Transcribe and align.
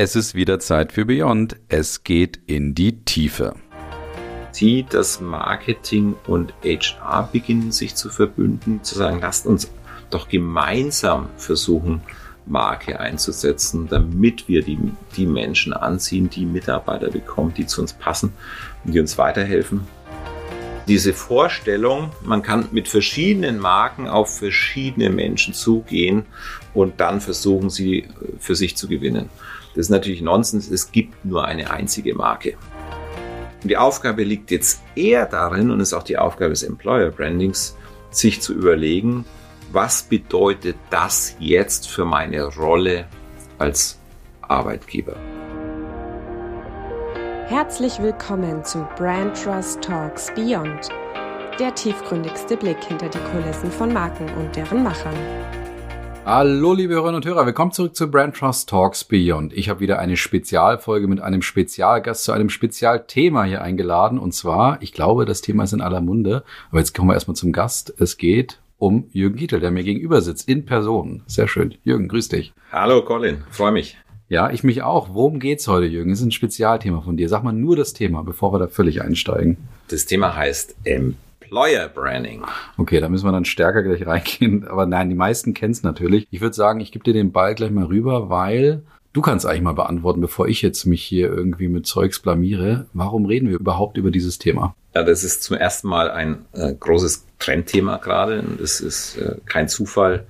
Es 0.00 0.14
ist 0.14 0.36
wieder 0.36 0.60
Zeit 0.60 0.92
für 0.92 1.06
Beyond. 1.06 1.56
Es 1.66 2.04
geht 2.04 2.38
in 2.46 2.72
die 2.72 3.04
Tiefe. 3.04 3.56
Sie, 4.52 4.86
das 4.88 5.20
Marketing 5.20 6.14
und 6.28 6.54
HR 6.62 7.28
beginnen 7.32 7.72
sich 7.72 7.96
zu 7.96 8.08
verbünden, 8.08 8.84
zu 8.84 8.94
sagen, 8.94 9.18
lasst 9.20 9.44
uns 9.44 9.68
doch 10.10 10.28
gemeinsam 10.28 11.28
versuchen, 11.36 12.00
Marke 12.46 13.00
einzusetzen, 13.00 13.88
damit 13.88 14.46
wir 14.46 14.62
die, 14.62 14.78
die 15.16 15.26
Menschen 15.26 15.72
anziehen, 15.72 16.30
die 16.30 16.46
Mitarbeiter 16.46 17.10
bekommen, 17.10 17.52
die 17.54 17.66
zu 17.66 17.80
uns 17.80 17.92
passen 17.92 18.32
und 18.84 18.94
die 18.94 19.00
uns 19.00 19.18
weiterhelfen. 19.18 19.80
Diese 20.86 21.12
Vorstellung, 21.12 22.12
man 22.22 22.42
kann 22.42 22.68
mit 22.70 22.86
verschiedenen 22.86 23.58
Marken 23.58 24.06
auf 24.06 24.38
verschiedene 24.38 25.10
Menschen 25.10 25.54
zugehen 25.54 26.24
und 26.72 27.00
dann 27.00 27.20
versuchen, 27.20 27.68
sie 27.68 28.06
für 28.38 28.54
sich 28.54 28.76
zu 28.76 28.86
gewinnen. 28.86 29.28
Das 29.78 29.86
ist 29.86 29.90
natürlich 29.90 30.22
Nonsens. 30.22 30.68
Es 30.68 30.90
gibt 30.90 31.24
nur 31.24 31.44
eine 31.44 31.70
einzige 31.70 32.12
Marke. 32.12 32.56
Und 33.62 33.68
die 33.70 33.76
Aufgabe 33.76 34.24
liegt 34.24 34.50
jetzt 34.50 34.82
eher 34.96 35.24
darin, 35.24 35.70
und 35.70 35.78
ist 35.78 35.92
auch 35.92 36.02
die 36.02 36.18
Aufgabe 36.18 36.50
des 36.50 36.64
Employer 36.64 37.12
Brandings, 37.12 37.76
sich 38.10 38.40
zu 38.40 38.54
überlegen, 38.54 39.24
was 39.70 40.02
bedeutet 40.02 40.74
das 40.90 41.36
jetzt 41.38 41.88
für 41.88 42.04
meine 42.04 42.46
Rolle 42.56 43.06
als 43.58 44.00
Arbeitgeber? 44.42 45.14
Herzlich 47.46 48.02
willkommen 48.02 48.64
zu 48.64 48.84
Brand 48.96 49.40
Trust 49.40 49.80
Talks 49.80 50.34
Beyond, 50.34 50.88
der 51.60 51.72
tiefgründigste 51.72 52.56
Blick 52.56 52.82
hinter 52.82 53.08
die 53.08 53.20
Kulissen 53.30 53.70
von 53.70 53.92
Marken 53.92 54.28
und 54.38 54.56
deren 54.56 54.82
Machern. 54.82 55.14
Hallo, 56.30 56.74
liebe 56.74 56.92
Hörerinnen 56.92 57.14
und 57.14 57.24
Hörer, 57.24 57.46
willkommen 57.46 57.72
zurück 57.72 57.96
zu 57.96 58.10
Brand 58.10 58.36
Trust 58.36 58.68
Talks 58.68 59.02
Beyond. 59.02 59.54
Ich 59.54 59.70
habe 59.70 59.80
wieder 59.80 59.98
eine 59.98 60.18
Spezialfolge 60.18 61.08
mit 61.08 61.20
einem 61.22 61.40
Spezialgast 61.40 62.24
zu 62.24 62.32
einem 62.32 62.50
Spezialthema 62.50 63.44
hier 63.44 63.62
eingeladen. 63.62 64.18
Und 64.18 64.34
zwar, 64.34 64.76
ich 64.82 64.92
glaube, 64.92 65.24
das 65.24 65.40
Thema 65.40 65.64
ist 65.64 65.72
in 65.72 65.80
aller 65.80 66.02
Munde. 66.02 66.44
Aber 66.68 66.80
jetzt 66.80 66.94
kommen 66.94 67.08
wir 67.08 67.14
erstmal 67.14 67.34
zum 67.34 67.52
Gast. 67.52 67.94
Es 67.98 68.18
geht 68.18 68.60
um 68.76 69.06
Jürgen 69.10 69.36
Gietel, 69.36 69.58
der 69.58 69.70
mir 69.70 69.84
gegenüber 69.84 70.20
sitzt, 70.20 70.46
in 70.50 70.66
Person. 70.66 71.22
Sehr 71.26 71.48
schön. 71.48 71.76
Jürgen, 71.82 72.08
grüß 72.08 72.28
dich. 72.28 72.52
Hallo, 72.72 73.02
Colin. 73.06 73.44
Freue 73.48 73.72
mich. 73.72 73.96
Ja, 74.28 74.50
ich 74.50 74.62
mich 74.62 74.82
auch. 74.82 75.14
Worum 75.14 75.38
geht's 75.38 75.66
heute, 75.66 75.86
Jürgen? 75.86 76.10
Das 76.10 76.18
ist 76.18 76.26
ein 76.26 76.32
Spezialthema 76.32 77.00
von 77.00 77.16
dir. 77.16 77.30
Sag 77.30 77.42
mal 77.42 77.52
nur 77.52 77.74
das 77.74 77.94
Thema, 77.94 78.22
bevor 78.22 78.52
wir 78.52 78.58
da 78.58 78.68
völlig 78.68 79.00
einsteigen. 79.00 79.56
Das 79.88 80.04
Thema 80.04 80.36
heißt 80.36 80.76
ähm, 80.84 81.16
Employer 81.48 81.88
Branding. 81.88 82.44
Okay, 82.76 83.00
da 83.00 83.08
müssen 83.08 83.26
wir 83.26 83.32
dann 83.32 83.46
stärker 83.46 83.82
gleich 83.82 84.06
reingehen. 84.06 84.68
Aber 84.68 84.84
nein, 84.84 85.08
die 85.08 85.14
meisten 85.14 85.54
kennen 85.54 85.72
es 85.72 85.82
natürlich. 85.82 86.28
Ich 86.30 86.42
würde 86.42 86.54
sagen, 86.54 86.80
ich 86.80 86.92
gebe 86.92 87.04
dir 87.04 87.14
den 87.14 87.32
Ball 87.32 87.54
gleich 87.54 87.70
mal 87.70 87.86
rüber, 87.86 88.28
weil 88.28 88.82
du 89.14 89.22
kannst 89.22 89.46
eigentlich 89.46 89.62
mal 89.62 89.72
beantworten, 89.72 90.20
bevor 90.20 90.46
ich 90.46 90.60
jetzt 90.60 90.84
mich 90.84 91.02
hier 91.02 91.28
irgendwie 91.28 91.68
mit 91.68 91.86
Zeugs 91.86 92.20
blamiere. 92.20 92.86
Warum 92.92 93.24
reden 93.24 93.48
wir 93.48 93.58
überhaupt 93.58 93.96
über 93.96 94.10
dieses 94.10 94.38
Thema? 94.38 94.74
Ja, 94.94 95.02
das 95.02 95.24
ist 95.24 95.42
zum 95.42 95.56
ersten 95.56 95.88
Mal 95.88 96.10
ein 96.10 96.44
äh, 96.52 96.74
großes 96.74 97.24
Trendthema 97.38 97.96
gerade. 97.96 98.40
Und 98.40 98.60
das 98.60 98.80
ist 98.82 99.16
äh, 99.16 99.36
kein 99.46 99.70
Zufall, 99.70 100.26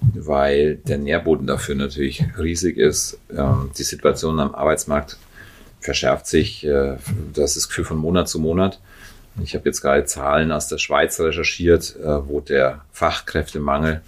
weil 0.00 0.74
der 0.74 0.98
Nährboden 0.98 1.46
dafür 1.46 1.76
natürlich 1.76 2.24
riesig 2.36 2.78
ist. 2.78 3.20
Ähm, 3.30 3.70
die 3.78 3.84
Situation 3.84 4.40
am 4.40 4.56
Arbeitsmarkt 4.56 5.18
verschärft 5.78 6.26
sich. 6.26 6.66
Äh, 6.66 6.96
das 7.32 7.56
ist 7.56 7.68
Gefühl 7.68 7.84
von 7.84 7.98
Monat 7.98 8.28
zu 8.28 8.40
Monat. 8.40 8.80
Ich 9.42 9.54
habe 9.54 9.68
jetzt 9.68 9.80
gerade 9.80 10.04
Zahlen 10.04 10.52
aus 10.52 10.68
der 10.68 10.78
Schweiz 10.78 11.18
recherchiert, 11.20 11.96
äh, 11.96 12.28
wo 12.28 12.40
der 12.40 12.84
Fachkräftemangel 12.92 14.02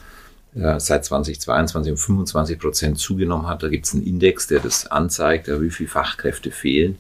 äh, 0.55 0.81
seit 0.81 1.05
2022 1.05 1.93
um 1.93 1.99
25 1.99 2.59
Prozent 2.59 2.99
zugenommen 2.99 3.47
hat. 3.47 3.63
Da 3.63 3.69
gibt 3.69 3.87
es 3.87 3.95
einen 3.95 4.05
Index, 4.05 4.49
der 4.49 4.61
das 4.61 4.87
anzeigt, 4.87 5.49
wie 5.49 5.71
viele 5.71 5.89
Fachkräfte 5.89 6.51
fehlen. 6.51 6.99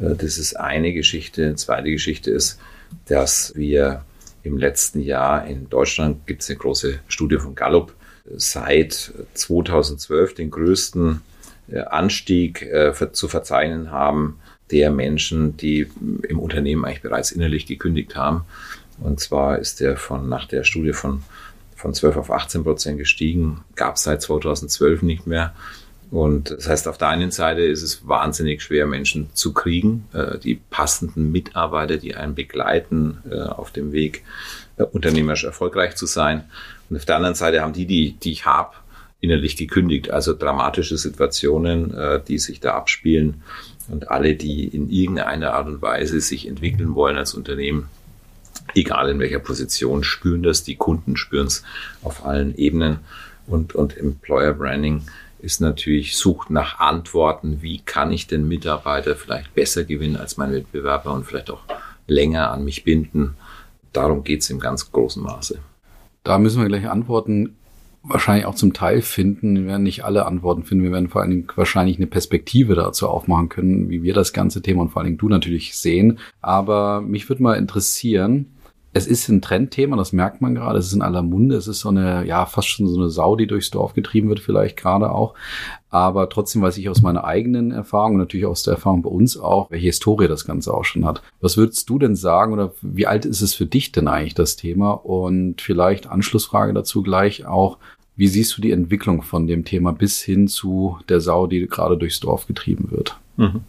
Äh, 0.00 0.14
das 0.16 0.38
ist 0.38 0.58
eine 0.58 0.92
Geschichte. 0.92 1.44
Eine 1.44 1.56
zweite 1.56 1.90
Geschichte 1.90 2.30
ist, 2.30 2.58
dass 3.06 3.52
wir 3.54 4.04
im 4.42 4.58
letzten 4.58 5.00
Jahr 5.00 5.46
in 5.46 5.70
Deutschland 5.70 6.26
gibt 6.26 6.42
es 6.42 6.50
eine 6.50 6.58
große 6.58 6.98
Studie 7.06 7.38
von 7.38 7.54
Gallup 7.54 7.94
seit 8.36 9.12
2012 9.34 10.34
den 10.34 10.50
größten 10.50 11.22
Anstieg 11.86 12.68
zu 13.12 13.28
verzeichnen 13.28 13.90
haben 13.90 14.40
der 14.72 14.90
Menschen, 14.90 15.56
die 15.56 15.86
im 16.28 16.38
Unternehmen 16.38 16.84
eigentlich 16.84 17.02
bereits 17.02 17.30
innerlich 17.30 17.66
gekündigt 17.66 18.16
haben. 18.16 18.44
Und 19.00 19.20
zwar 19.20 19.58
ist 19.58 19.80
der 19.80 19.96
von, 19.96 20.28
nach 20.28 20.46
der 20.46 20.64
Studie 20.64 20.92
von, 20.92 21.22
von 21.76 21.94
12 21.94 22.16
auf 22.16 22.30
18 22.30 22.64
Prozent 22.64 22.98
gestiegen, 22.98 23.60
gab 23.76 23.96
es 23.96 24.02
seit 24.02 24.22
2012 24.22 25.02
nicht 25.02 25.26
mehr. 25.26 25.54
Und 26.10 26.50
das 26.50 26.68
heißt, 26.68 26.88
auf 26.88 26.98
der 26.98 27.08
einen 27.08 27.30
Seite 27.30 27.62
ist 27.62 27.82
es 27.82 28.06
wahnsinnig 28.06 28.62
schwer, 28.62 28.86
Menschen 28.86 29.30
zu 29.32 29.54
kriegen, 29.54 30.06
äh, 30.12 30.38
die 30.38 30.56
passenden 30.56 31.32
Mitarbeiter, 31.32 31.96
die 31.96 32.14
einen 32.14 32.34
begleiten 32.34 33.18
äh, 33.30 33.40
auf 33.40 33.70
dem 33.70 33.92
Weg, 33.92 34.22
äh, 34.76 34.82
unternehmerisch 34.82 35.44
erfolgreich 35.44 35.96
zu 35.96 36.04
sein. 36.04 36.44
Und 36.90 36.96
auf 36.96 37.06
der 37.06 37.16
anderen 37.16 37.34
Seite 37.34 37.62
haben 37.62 37.72
die, 37.72 37.86
die, 37.86 38.12
die 38.12 38.32
ich 38.32 38.44
habe, 38.44 38.74
innerlich 39.22 39.56
gekündigt. 39.56 40.10
Also 40.10 40.34
dramatische 40.34 40.98
Situationen, 40.98 41.94
äh, 41.94 42.20
die 42.26 42.38
sich 42.38 42.60
da 42.60 42.74
abspielen. 42.74 43.42
Und 43.88 44.10
alle, 44.10 44.34
die 44.34 44.66
in 44.66 44.90
irgendeiner 44.90 45.54
Art 45.54 45.68
und 45.68 45.80
Weise 45.80 46.20
sich 46.20 46.46
entwickeln 46.46 46.94
wollen 46.94 47.16
als 47.16 47.32
Unternehmen, 47.32 47.88
egal 48.74 49.08
in 49.08 49.20
welcher 49.20 49.38
Position, 49.38 50.04
spüren 50.04 50.42
das. 50.42 50.64
Die 50.64 50.76
Kunden 50.76 51.16
spüren 51.16 51.46
es 51.46 51.62
auf 52.02 52.26
allen 52.26 52.54
Ebenen. 52.56 52.98
Und, 53.46 53.74
und 53.74 53.96
Employer 53.96 54.54
Branding 54.54 55.02
ist 55.40 55.60
natürlich, 55.60 56.16
sucht 56.16 56.50
nach 56.50 56.80
Antworten, 56.80 57.62
wie 57.62 57.78
kann 57.78 58.12
ich 58.12 58.26
den 58.26 58.46
Mitarbeiter 58.46 59.14
vielleicht 59.14 59.54
besser 59.54 59.84
gewinnen 59.84 60.16
als 60.16 60.36
mein 60.36 60.52
Wettbewerber 60.52 61.12
und 61.12 61.26
vielleicht 61.26 61.50
auch 61.50 61.62
länger 62.08 62.50
an 62.50 62.64
mich 62.64 62.82
binden. 62.82 63.34
Darum 63.92 64.24
geht 64.24 64.42
es 64.42 64.50
im 64.50 64.58
ganz 64.58 64.90
großen 64.90 65.22
Maße. 65.22 65.58
Da 66.24 66.38
müssen 66.38 66.60
wir 66.60 66.68
gleich 66.68 66.88
antworten 66.88 67.56
wahrscheinlich 68.02 68.46
auch 68.46 68.54
zum 68.54 68.72
Teil 68.72 69.02
finden. 69.02 69.54
Wir 69.54 69.66
werden 69.66 69.82
nicht 69.82 70.04
alle 70.04 70.26
Antworten 70.26 70.64
finden. 70.64 70.84
Wir 70.84 70.92
werden 70.92 71.08
vor 71.08 71.22
allen 71.22 71.30
Dingen 71.30 71.46
wahrscheinlich 71.54 71.96
eine 71.96 72.06
Perspektive 72.06 72.74
dazu 72.74 73.08
aufmachen 73.08 73.48
können, 73.48 73.90
wie 73.90 74.02
wir 74.02 74.14
das 74.14 74.32
ganze 74.32 74.62
Thema 74.62 74.82
und 74.82 74.88
vor 74.90 75.00
allen 75.00 75.06
Dingen 75.06 75.18
du 75.18 75.28
natürlich 75.28 75.76
sehen. 75.76 76.18
Aber 76.40 77.00
mich 77.00 77.28
würde 77.28 77.42
mal 77.42 77.54
interessieren, 77.54 78.46
es 78.94 79.06
ist 79.06 79.28
ein 79.28 79.40
Trendthema, 79.40 79.96
das 79.96 80.12
merkt 80.12 80.42
man 80.42 80.54
gerade. 80.54 80.78
Es 80.78 80.86
ist 80.86 80.92
in 80.92 81.02
aller 81.02 81.22
Munde. 81.22 81.56
Es 81.56 81.66
ist 81.66 81.80
so 81.80 81.88
eine, 81.88 82.26
ja, 82.26 82.44
fast 82.44 82.68
schon 82.68 82.86
so 82.86 83.00
eine 83.00 83.08
Sau, 83.08 83.36
die 83.36 83.46
durchs 83.46 83.70
Dorf 83.70 83.94
getrieben 83.94 84.28
wird, 84.28 84.40
vielleicht 84.40 84.76
gerade 84.76 85.10
auch. 85.10 85.34
Aber 85.88 86.28
trotzdem 86.28 86.60
weiß 86.60 86.76
ich 86.76 86.90
aus 86.90 87.00
meiner 87.00 87.24
eigenen 87.24 87.70
Erfahrung 87.70 88.12
und 88.12 88.18
natürlich 88.18 88.46
aus 88.46 88.62
der 88.62 88.74
Erfahrung 88.74 89.02
bei 89.02 89.08
uns 89.08 89.38
auch, 89.38 89.70
welche 89.70 89.86
Historie 89.86 90.28
das 90.28 90.44
Ganze 90.44 90.74
auch 90.74 90.84
schon 90.84 91.06
hat. 91.06 91.22
Was 91.40 91.56
würdest 91.56 91.88
du 91.88 91.98
denn 91.98 92.16
sagen 92.16 92.52
oder 92.52 92.74
wie 92.82 93.06
alt 93.06 93.24
ist 93.24 93.40
es 93.40 93.54
für 93.54 93.66
dich 93.66 93.92
denn 93.92 94.08
eigentlich, 94.08 94.34
das 94.34 94.56
Thema? 94.56 94.92
Und 94.92 95.62
vielleicht 95.62 96.06
Anschlussfrage 96.06 96.74
dazu 96.74 97.02
gleich 97.02 97.46
auch, 97.46 97.78
wie 98.14 98.28
siehst 98.28 98.56
du 98.58 98.60
die 98.60 98.72
Entwicklung 98.72 99.22
von 99.22 99.46
dem 99.46 99.64
Thema 99.64 99.92
bis 99.92 100.20
hin 100.20 100.48
zu 100.48 100.98
der 101.08 101.20
Sau, 101.20 101.46
die 101.46 101.66
gerade 101.66 101.96
durchs 101.96 102.20
Dorf 102.20 102.46
getrieben 102.46 102.90
wird? 102.90 103.18
Mhm. 103.38 103.62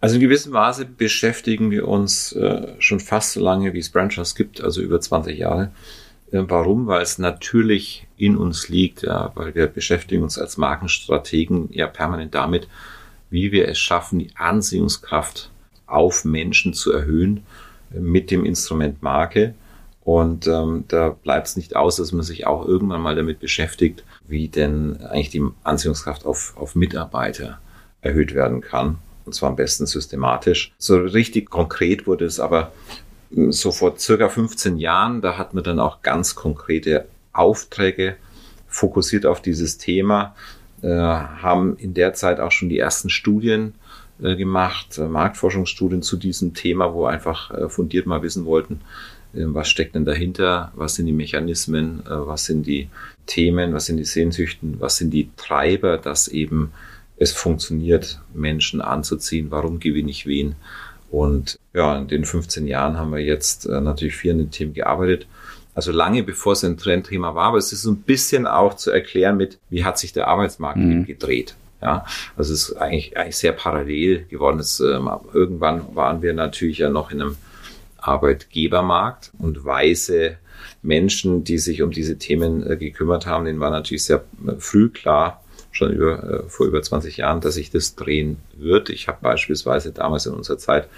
Also 0.00 0.16
in 0.16 0.20
gewissem 0.20 0.52
Maße 0.52 0.84
beschäftigen 0.84 1.70
wir 1.70 1.86
uns 1.86 2.32
äh, 2.32 2.74
schon 2.78 3.00
fast 3.00 3.32
so 3.32 3.40
lange, 3.40 3.72
wie 3.72 3.78
es 3.78 3.90
Branchers 3.90 4.34
gibt, 4.34 4.60
also 4.60 4.80
über 4.80 5.00
20 5.00 5.38
Jahre. 5.38 5.70
Äh, 6.32 6.42
warum? 6.48 6.86
Weil 6.86 7.02
es 7.02 7.18
natürlich 7.18 8.06
in 8.16 8.36
uns 8.36 8.68
liegt, 8.68 9.02
ja, 9.02 9.32
weil 9.34 9.54
wir 9.54 9.66
beschäftigen 9.66 10.22
uns 10.22 10.38
als 10.38 10.56
Markenstrategen 10.56 11.68
ja 11.72 11.86
permanent 11.86 12.34
damit, 12.34 12.68
wie 13.30 13.52
wir 13.52 13.68
es 13.68 13.78
schaffen, 13.78 14.18
die 14.18 14.30
Anziehungskraft 14.34 15.50
auf 15.86 16.24
Menschen 16.24 16.74
zu 16.74 16.92
erhöhen 16.92 17.44
äh, 17.94 18.00
mit 18.00 18.30
dem 18.30 18.44
Instrument 18.44 19.02
Marke. 19.02 19.54
Und 20.04 20.48
ähm, 20.48 20.84
da 20.88 21.10
bleibt 21.10 21.46
es 21.46 21.56
nicht 21.56 21.76
aus, 21.76 21.94
dass 21.94 22.10
man 22.10 22.24
sich 22.24 22.44
auch 22.44 22.66
irgendwann 22.66 23.02
mal 23.02 23.14
damit 23.14 23.38
beschäftigt, 23.38 24.02
wie 24.26 24.48
denn 24.48 25.00
eigentlich 25.00 25.30
die 25.30 25.44
Anziehungskraft 25.62 26.26
auf, 26.26 26.56
auf 26.56 26.74
Mitarbeiter 26.74 27.60
erhöht 28.00 28.34
werden 28.34 28.62
kann 28.62 28.98
und 29.24 29.34
zwar 29.34 29.50
am 29.50 29.56
besten 29.56 29.86
systematisch. 29.86 30.72
So 30.78 30.96
richtig 30.96 31.50
konkret 31.50 32.06
wurde 32.06 32.24
es 32.24 32.40
aber 32.40 32.72
hm, 33.32 33.52
so 33.52 33.72
vor 33.72 33.98
circa 33.98 34.28
15 34.28 34.78
Jahren, 34.78 35.20
da 35.20 35.38
hat 35.38 35.54
man 35.54 35.64
dann 35.64 35.78
auch 35.78 36.02
ganz 36.02 36.34
konkrete 36.34 37.06
Aufträge 37.32 38.16
fokussiert 38.68 39.26
auf 39.26 39.42
dieses 39.42 39.78
Thema, 39.78 40.34
äh, 40.82 40.88
haben 40.88 41.76
in 41.76 41.94
der 41.94 42.14
Zeit 42.14 42.40
auch 42.40 42.50
schon 42.50 42.68
die 42.68 42.78
ersten 42.78 43.10
Studien 43.10 43.74
äh, 44.22 44.36
gemacht, 44.36 44.98
äh, 44.98 45.06
Marktforschungsstudien 45.06 46.02
zu 46.02 46.16
diesem 46.16 46.54
Thema, 46.54 46.94
wo 46.94 47.06
einfach 47.06 47.50
äh, 47.50 47.68
fundiert 47.68 48.06
mal 48.06 48.22
wissen 48.22 48.44
wollten, 48.44 48.80
äh, 49.34 49.44
was 49.44 49.68
steckt 49.68 49.94
denn 49.94 50.04
dahinter, 50.04 50.72
was 50.74 50.94
sind 50.94 51.06
die 51.06 51.12
Mechanismen, 51.12 52.00
äh, 52.06 52.10
was 52.10 52.46
sind 52.46 52.66
die 52.66 52.88
Themen, 53.26 53.74
was 53.74 53.86
sind 53.86 53.98
die 53.98 54.04
Sehnsüchten, 54.04 54.80
was 54.80 54.96
sind 54.96 55.10
die 55.10 55.30
Treiber, 55.36 55.98
dass 55.98 56.28
eben 56.28 56.72
es 57.22 57.32
funktioniert, 57.32 58.20
Menschen 58.34 58.80
anzuziehen. 58.80 59.50
Warum 59.50 59.80
gewinne 59.80 60.10
ich 60.10 60.26
wen? 60.26 60.56
Und 61.10 61.58
ja, 61.74 61.96
in 61.98 62.08
den 62.08 62.24
15 62.24 62.66
Jahren 62.66 62.96
haben 62.96 63.12
wir 63.12 63.20
jetzt 63.20 63.66
äh, 63.66 63.80
natürlich 63.80 64.16
viel 64.16 64.32
an 64.32 64.38
den 64.38 64.50
Themen 64.50 64.74
gearbeitet. 64.74 65.26
Also 65.74 65.92
lange 65.92 66.22
bevor 66.22 66.52
es 66.52 66.64
ein 66.64 66.76
Trendthema 66.76 67.34
war, 67.34 67.48
aber 67.48 67.58
es 67.58 67.72
ist 67.72 67.84
ein 67.86 68.02
bisschen 68.02 68.46
auch 68.46 68.74
zu 68.74 68.90
erklären 68.90 69.36
mit, 69.36 69.58
wie 69.70 69.84
hat 69.84 69.98
sich 69.98 70.12
der 70.12 70.28
Arbeitsmarkt 70.28 70.78
mhm. 70.78 71.06
gedreht. 71.06 71.54
Ja, 71.80 72.04
also 72.36 72.52
es 72.52 72.68
ist 72.68 72.76
eigentlich, 72.76 73.16
eigentlich 73.16 73.36
sehr 73.36 73.52
parallel 73.52 74.24
geworden. 74.26 74.60
Es, 74.60 74.80
ähm, 74.80 75.10
irgendwann 75.32 75.94
waren 75.94 76.22
wir 76.22 76.32
natürlich 76.32 76.78
ja 76.78 76.90
noch 76.90 77.10
in 77.10 77.20
einem 77.20 77.36
Arbeitgebermarkt 77.98 79.32
und 79.38 79.64
weise 79.64 80.36
Menschen, 80.82 81.44
die 81.44 81.58
sich 81.58 81.82
um 81.82 81.90
diese 81.90 82.18
Themen 82.18 82.68
äh, 82.68 82.76
gekümmert 82.76 83.26
haben, 83.26 83.44
denen 83.44 83.60
war 83.60 83.70
natürlich 83.70 84.04
sehr 84.04 84.24
äh, 84.46 84.52
früh 84.58 84.90
klar, 84.90 85.41
schon 85.72 85.92
über, 85.92 86.22
äh, 86.22 86.48
vor 86.48 86.66
über 86.66 86.82
20 86.82 87.16
Jahren, 87.16 87.40
dass 87.40 87.54
sich 87.54 87.70
das 87.70 87.96
drehen 87.96 88.36
wird. 88.56 88.90
Ich 88.90 89.08
habe 89.08 89.18
beispielsweise 89.20 89.92
damals 89.92 90.26
in 90.26 90.34
unserer 90.34 90.58
Zeit 90.58 90.88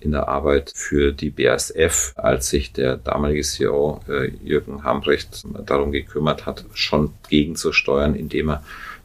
in 0.00 0.12
der 0.12 0.28
Arbeit 0.28 0.72
für 0.74 1.12
die 1.12 1.30
BASF, 1.30 2.12
als 2.16 2.50
sich 2.50 2.72
der 2.72 2.96
damalige 2.96 3.42
CEO 3.42 4.00
äh, 4.08 4.30
Jürgen 4.44 4.84
Hambrecht 4.84 5.44
darum 5.64 5.92
gekümmert 5.92 6.44
hat, 6.44 6.64
schon 6.74 7.12
gegenzusteuern, 7.28 8.14
indem 8.14 8.50
er 8.50 8.64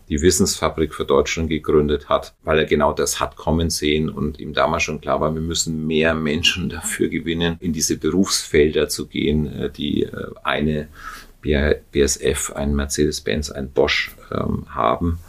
die 0.10 0.22
Wissensfabrik 0.22 0.94
für 0.94 1.06
Deutschland 1.06 1.50
gegründet 1.50 2.10
hat, 2.10 2.34
weil 2.44 2.60
er 2.60 2.66
genau 2.66 2.94
das 2.94 3.20
hat 3.20 3.36
kommen 3.36 3.70
sehen 3.70 4.10
und 4.10 4.40
ihm 4.40 4.54
damals 4.54 4.84
schon 4.84 5.00
klar 5.00 5.22
war, 5.22 5.34
wir 5.34 5.42
müssen 5.42 5.86
mehr 5.86 6.16
Menschen 6.16 6.68
dafür 6.68 7.10
gewinnen, 7.10 7.58
in 7.60 7.74
diese 7.74 7.98
Berufsfelder 7.98 8.90
zu 8.90 9.08
gehen, 9.08 9.54
äh, 9.54 9.70
die 9.70 10.04
äh, 10.04 10.32
eine 10.44 10.90
BSF, 11.42 12.52
ein 12.56 12.76
Mercedes-Benz, 12.76 13.52
ein 13.52 13.72
Bosch 13.72 14.16
ähm, 14.32 14.66
haben. 14.70 15.20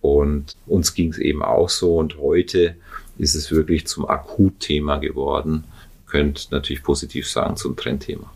Und 0.00 0.56
uns 0.66 0.94
ging 0.94 1.10
es 1.10 1.18
eben 1.18 1.42
auch 1.42 1.68
so. 1.68 1.96
Und 1.96 2.18
heute 2.18 2.76
ist 3.18 3.34
es 3.34 3.50
wirklich 3.50 3.86
zum 3.86 4.08
Akutthema 4.08 4.98
geworden. 4.98 5.64
Könnt 6.06 6.50
natürlich 6.50 6.82
positiv 6.82 7.28
sagen 7.28 7.56
zum 7.56 7.76
Trendthema. 7.76 8.30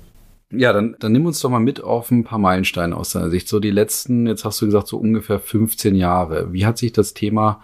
Ja, 0.51 0.73
dann, 0.73 0.97
dann 0.99 1.13
nimm 1.13 1.27
uns 1.27 1.41
doch 1.41 1.51
mal 1.51 1.59
mit 1.59 1.83
auf 1.83 2.11
ein 2.11 2.25
paar 2.25 2.39
Meilensteine 2.39 2.97
aus 2.97 3.11
deiner 3.11 3.29
Sicht. 3.29 3.49
So 3.49 3.61
die 3.61 3.71
letzten, 3.71 4.27
jetzt 4.27 4.47
hast 4.47 4.63
du 4.63 4.67
gesagt, 4.67 4.89
so 4.89 4.97
ungefähr 4.97 5.41
15 5.41 5.95
Jahre. 5.95 6.53
Wie 6.53 6.65
hat 6.65 6.79
sich 6.79 6.93
das 6.93 7.13
Thema 7.13 7.61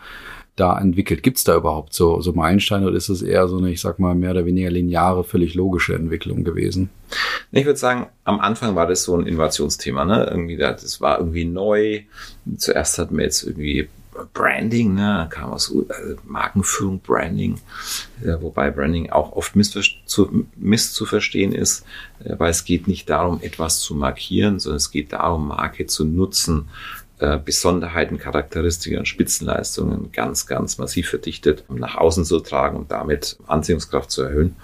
da 0.56 0.78
entwickelt? 0.78 1.22
Gibt 1.22 1.38
es 1.38 1.44
da 1.44 1.56
überhaupt 1.56 1.94
so, 1.94 2.20
so 2.20 2.32
Meilensteine 2.32 2.86
oder 2.86 2.96
ist 2.96 3.08
es 3.08 3.22
eher 3.22 3.48
so 3.48 3.58
eine, 3.58 3.70
ich 3.70 3.80
sag 3.80 3.98
mal, 3.98 4.14
mehr 4.14 4.30
oder 4.32 4.46
weniger 4.46 4.70
lineare, 4.70 5.24
völlig 5.24 5.54
logische 5.54 5.94
Entwicklung 5.94 6.44
gewesen? 6.44 6.90
Ich 7.52 7.64
würde 7.64 7.78
sagen, 7.78 8.06
am 8.24 8.40
Anfang 8.40 8.74
war 8.74 8.86
das 8.86 9.04
so 9.04 9.16
ein 9.16 9.26
Innovationsthema, 9.26 10.04
ne? 10.04 10.28
Irgendwie, 10.30 10.56
das 10.56 11.00
war 11.00 11.18
irgendwie 11.18 11.44
neu. 11.44 12.02
Zuerst 12.56 12.98
hatten 12.98 13.16
wir 13.16 13.24
jetzt 13.24 13.42
irgendwie 13.44 13.88
Branding, 14.32 14.94
ne, 14.94 15.26
kam 15.30 15.52
aus 15.52 15.70
äh, 15.72 16.14
Markenführung, 16.24 17.00
Branding, 17.00 17.58
äh, 18.22 18.40
wobei 18.40 18.70
Branding 18.70 19.10
auch 19.10 19.32
oft 19.32 19.56
misszuverstehen 19.56 21.52
ist, 21.52 21.84
äh, 22.22 22.34
weil 22.38 22.50
es 22.50 22.64
geht 22.64 22.86
nicht 22.86 23.10
darum, 23.10 23.40
etwas 23.42 23.80
zu 23.80 23.94
markieren, 23.94 24.60
sondern 24.60 24.76
es 24.76 24.90
geht 24.90 25.12
darum, 25.12 25.48
Marke 25.48 25.86
zu 25.86 26.04
nutzen, 26.04 26.68
äh, 27.24 27.40
Besonderheiten, 27.42 28.18
Charakteristika 28.18 28.98
und 28.98 29.08
Spitzenleistungen 29.08 30.12
ganz, 30.12 30.46
ganz 30.46 30.76
massiv 30.76 31.08
verdichtet 31.08 31.64
nach 31.70 31.96
außen 31.96 32.24
zu 32.26 32.38
tragen 32.40 32.76
und 32.76 32.92
damit 32.92 33.38
Anziehungskraft 33.46 34.10
zu 34.10 34.22
erhöhen. 34.22 34.56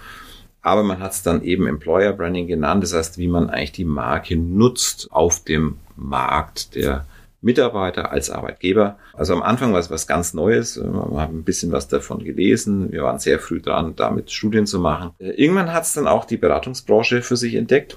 Aber 0.60 0.82
man 0.82 0.98
hat 0.98 1.12
es 1.12 1.22
dann 1.22 1.42
eben 1.42 1.66
Employer 1.66 2.12
Branding 2.12 2.46
genannt, 2.46 2.82
das 2.82 2.92
heißt, 2.92 3.16
wie 3.16 3.28
man 3.28 3.48
eigentlich 3.48 3.72
die 3.72 3.86
Marke 3.86 4.36
nutzt 4.36 5.08
auf 5.10 5.42
dem 5.42 5.78
Markt 5.96 6.74
der 6.74 7.06
Mitarbeiter 7.40 8.12
als 8.12 8.28
Arbeitgeber. 8.28 8.98
Also 9.14 9.32
am 9.32 9.40
Anfang 9.40 9.72
war 9.72 9.80
es 9.80 9.90
was 9.90 10.06
ganz 10.06 10.34
Neues. 10.34 10.76
Wir 10.76 10.92
haben 10.92 11.38
ein 11.38 11.44
bisschen 11.44 11.72
was 11.72 11.88
davon 11.88 12.22
gelesen. 12.22 12.92
Wir 12.92 13.04
waren 13.04 13.18
sehr 13.18 13.38
früh 13.38 13.62
dran, 13.62 13.94
damit 13.96 14.30
Studien 14.30 14.66
zu 14.66 14.80
machen. 14.80 15.12
Irgendwann 15.18 15.72
hat 15.72 15.84
es 15.84 15.94
dann 15.94 16.06
auch 16.06 16.26
die 16.26 16.36
Beratungsbranche 16.36 17.22
für 17.22 17.38
sich 17.38 17.54
entdeckt. 17.54 17.96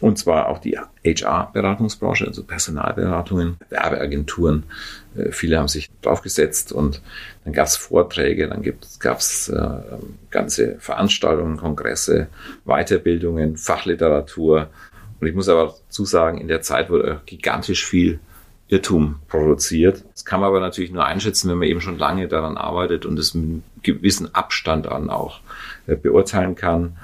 Und 0.00 0.18
zwar 0.18 0.48
auch 0.48 0.58
die 0.58 0.78
HR-Beratungsbranche, 1.04 2.26
also 2.26 2.42
Personalberatungen, 2.42 3.56
Werbeagenturen. 3.70 4.64
Äh, 5.16 5.32
viele 5.32 5.58
haben 5.58 5.68
sich 5.68 5.90
draufgesetzt 6.02 6.72
und 6.72 7.02
dann 7.44 7.52
gab 7.52 7.66
es 7.66 7.76
Vorträge, 7.76 8.48
dann 8.48 8.62
gab 8.98 9.18
es 9.18 9.48
äh, 9.48 9.68
ganze 10.30 10.76
Veranstaltungen, 10.78 11.56
Kongresse, 11.56 12.28
Weiterbildungen, 12.64 13.56
Fachliteratur. 13.56 14.68
Und 15.20 15.26
ich 15.26 15.34
muss 15.34 15.48
aber 15.48 15.74
dazu 15.86 16.04
sagen, 16.04 16.38
in 16.38 16.48
der 16.48 16.60
Zeit 16.60 16.90
wurde 16.90 17.20
gigantisch 17.24 17.86
viel 17.86 18.20
Irrtum 18.68 19.20
produziert. 19.28 20.04
Das 20.12 20.24
kann 20.24 20.40
man 20.40 20.48
aber 20.48 20.60
natürlich 20.60 20.90
nur 20.90 21.04
einschätzen, 21.04 21.48
wenn 21.48 21.58
man 21.58 21.68
eben 21.68 21.80
schon 21.80 21.98
lange 21.98 22.26
daran 22.26 22.56
arbeitet 22.56 23.06
und 23.06 23.18
es 23.18 23.34
mit 23.34 23.44
einem 23.44 23.62
gewissen 23.82 24.34
Abstand 24.34 24.88
an 24.88 25.08
auch 25.08 25.40
äh, 25.86 25.94
beurteilen 25.94 26.56
kann. 26.56 26.96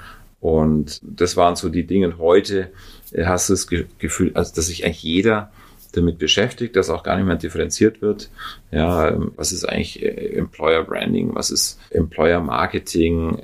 Und 0.43 0.99
das 1.03 1.37
waren 1.37 1.55
so 1.55 1.69
die 1.69 1.87
Dinge. 1.87 2.17
Heute 2.17 2.69
äh, 3.13 3.23
hast 3.23 3.47
du 3.47 3.53
das 3.53 3.65
Gefühl, 3.97 4.31
also 4.33 4.53
dass 4.53 4.67
sich 4.67 4.83
eigentlich 4.83 5.01
jeder 5.01 5.53
damit 5.93 6.17
beschäftigt, 6.17 6.75
dass 6.75 6.89
auch 6.89 7.03
gar 7.03 7.15
nicht 7.15 7.25
mehr 7.25 7.37
differenziert 7.37 8.01
wird. 8.01 8.29
Ja, 8.69 9.07
ähm, 9.07 9.31
was 9.37 9.53
ist 9.53 9.63
eigentlich 9.63 10.03
äh, 10.03 10.35
Employer 10.35 10.83
Branding? 10.83 11.33
Was 11.33 11.49
ist 11.49 11.79
Employer 11.91 12.41
Marketing? 12.41 13.37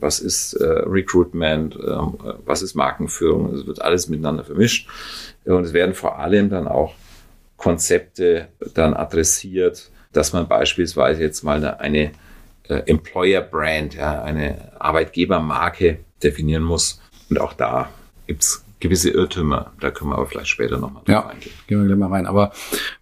Was 0.00 0.18
ist 0.18 0.56
Recruitment? 0.58 1.76
Ähm, 1.76 2.14
was 2.46 2.62
ist 2.62 2.74
Markenführung? 2.74 3.52
Es 3.52 3.66
wird 3.66 3.82
alles 3.82 4.08
miteinander 4.08 4.44
vermischt. 4.44 4.88
Und 5.44 5.64
es 5.64 5.74
werden 5.74 5.94
vor 5.94 6.18
allem 6.18 6.48
dann 6.48 6.68
auch 6.68 6.94
Konzepte 7.58 8.48
dann 8.72 8.94
adressiert, 8.94 9.90
dass 10.14 10.32
man 10.32 10.48
beispielsweise 10.48 11.20
jetzt 11.20 11.42
mal 11.42 11.62
eine, 11.64 12.12
äh, 12.68 12.82
Employer 12.86 13.42
Brand, 13.42 13.94
ja, 13.94 14.22
eine 14.22 14.72
Arbeitgebermarke 14.80 15.98
definieren 16.22 16.62
muss. 16.62 17.00
Und 17.30 17.40
auch 17.40 17.52
da 17.52 17.90
gibt's 18.26 18.66
gewisse 18.80 19.10
Irrtümer. 19.10 19.72
Da 19.80 19.90
können 19.90 20.10
wir 20.10 20.16
aber 20.16 20.26
vielleicht 20.26 20.48
später 20.48 20.78
nochmal 20.78 21.02
ja, 21.08 21.20
reingehen. 21.20 21.52
Gehen 21.66 21.80
wir 21.80 21.86
gleich 21.86 21.98
mal 21.98 22.10
rein. 22.10 22.26
Aber 22.26 22.52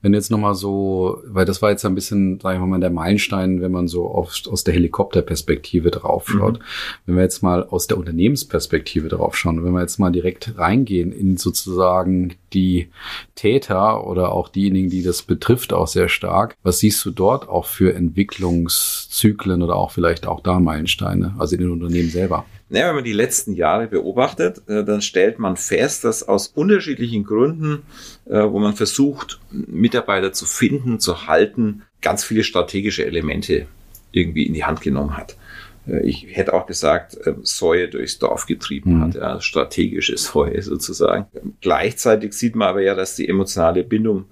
wenn 0.03 0.15
jetzt 0.15 0.31
nochmal 0.31 0.55
so, 0.55 1.23
weil 1.27 1.45
das 1.45 1.63
war 1.63 1.71
jetzt 1.71 1.85
ein 1.85 1.95
bisschen, 1.95 2.39
sage 2.41 2.59
ich 2.59 2.65
mal, 2.65 2.79
der 2.79 2.91
Meilenstein, 2.91 3.61
wenn 3.61 3.73
man 3.73 3.89
so 3.89 4.11
oft 4.11 4.49
aus 4.49 4.63
der 4.65 4.75
Helikopterperspektive 4.75 5.91
draufschaut. 5.91 6.59
Mhm. 6.59 6.65
Wenn 7.07 7.17
wir 7.17 7.23
jetzt 7.23 7.43
mal 7.43 7.65
aus 7.65 7.87
der 7.87 7.99
Unternehmensperspektive 7.99 9.09
draufschauen, 9.09 9.65
wenn 9.65 9.73
wir 9.73 9.81
jetzt 9.81 9.99
mal 9.99 10.13
direkt 10.13 10.57
reingehen 10.57 11.13
in 11.13 11.37
sozusagen 11.37 12.37
die 12.55 12.89
Täter 13.35 14.06
oder 14.06 14.33
auch 14.33 14.49
diejenigen, 14.49 14.89
die 14.89 15.03
das 15.03 15.23
betrifft, 15.23 15.73
auch 15.73 15.89
sehr 15.89 16.09
stark. 16.09 16.56
Was 16.62 16.79
siehst 16.79 17.05
du 17.05 17.11
dort 17.11 17.49
auch 17.49 17.67
für 17.67 17.95
Entwicklungszyklen 17.95 19.62
oder 19.62 19.77
auch 19.77 19.91
vielleicht 19.91 20.27
auch 20.27 20.41
da 20.41 20.61
Meilensteine, 20.61 21.35
also 21.39 21.56
in 21.56 21.62
den 21.62 21.71
Unternehmen 21.71 22.11
selber? 22.11 22.45
Naja, 22.71 22.89
wenn 22.89 22.97
man 22.97 23.05
die 23.05 23.12
letzten 23.12 23.55
Jahre 23.55 23.87
beobachtet, 23.87 24.62
äh, 24.69 24.85
dann 24.85 25.03
stellt 25.03 25.39
man 25.39 25.56
fest, 25.56 26.05
dass 26.05 26.27
aus 26.27 26.49
unterschiedlichen 26.49 27.25
Gründen, 27.25 27.83
äh, 28.27 28.43
wo 28.43 28.59
man 28.59 28.75
versucht, 28.75 29.41
Mitarbeiter 29.51 30.33
zu 30.33 30.47
finden, 30.47 30.99
zu 30.99 31.27
halten, 31.27 31.83
ganz 32.01 32.25
viele 32.25 32.43
strategische 32.43 33.05
Elemente 33.05 33.67
irgendwie 34.12 34.47
in 34.47 34.55
die 34.55 34.65
Hand 34.65 34.81
genommen 34.81 35.17
hat. 35.17 35.37
Äh, 35.86 36.06
ich 36.06 36.26
hätte 36.31 36.55
auch 36.55 36.67
gesagt, 36.67 37.19
Säue 37.43 37.88
durchs 37.88 38.19
Dorf 38.19 38.46
getrieben 38.46 38.98
mhm. 38.98 39.00
hat, 39.03 39.14
ja, 39.14 39.41
strategische 39.41 40.17
Säue 40.17 40.62
sozusagen. 40.62 41.26
Gleichzeitig 41.60 42.32
sieht 42.32 42.56
man 42.56 42.69
aber 42.69 42.82
ja, 42.82 42.94
dass 42.94 43.17
die 43.17 43.29
emotionale 43.29 43.84
Bindung 43.84 44.26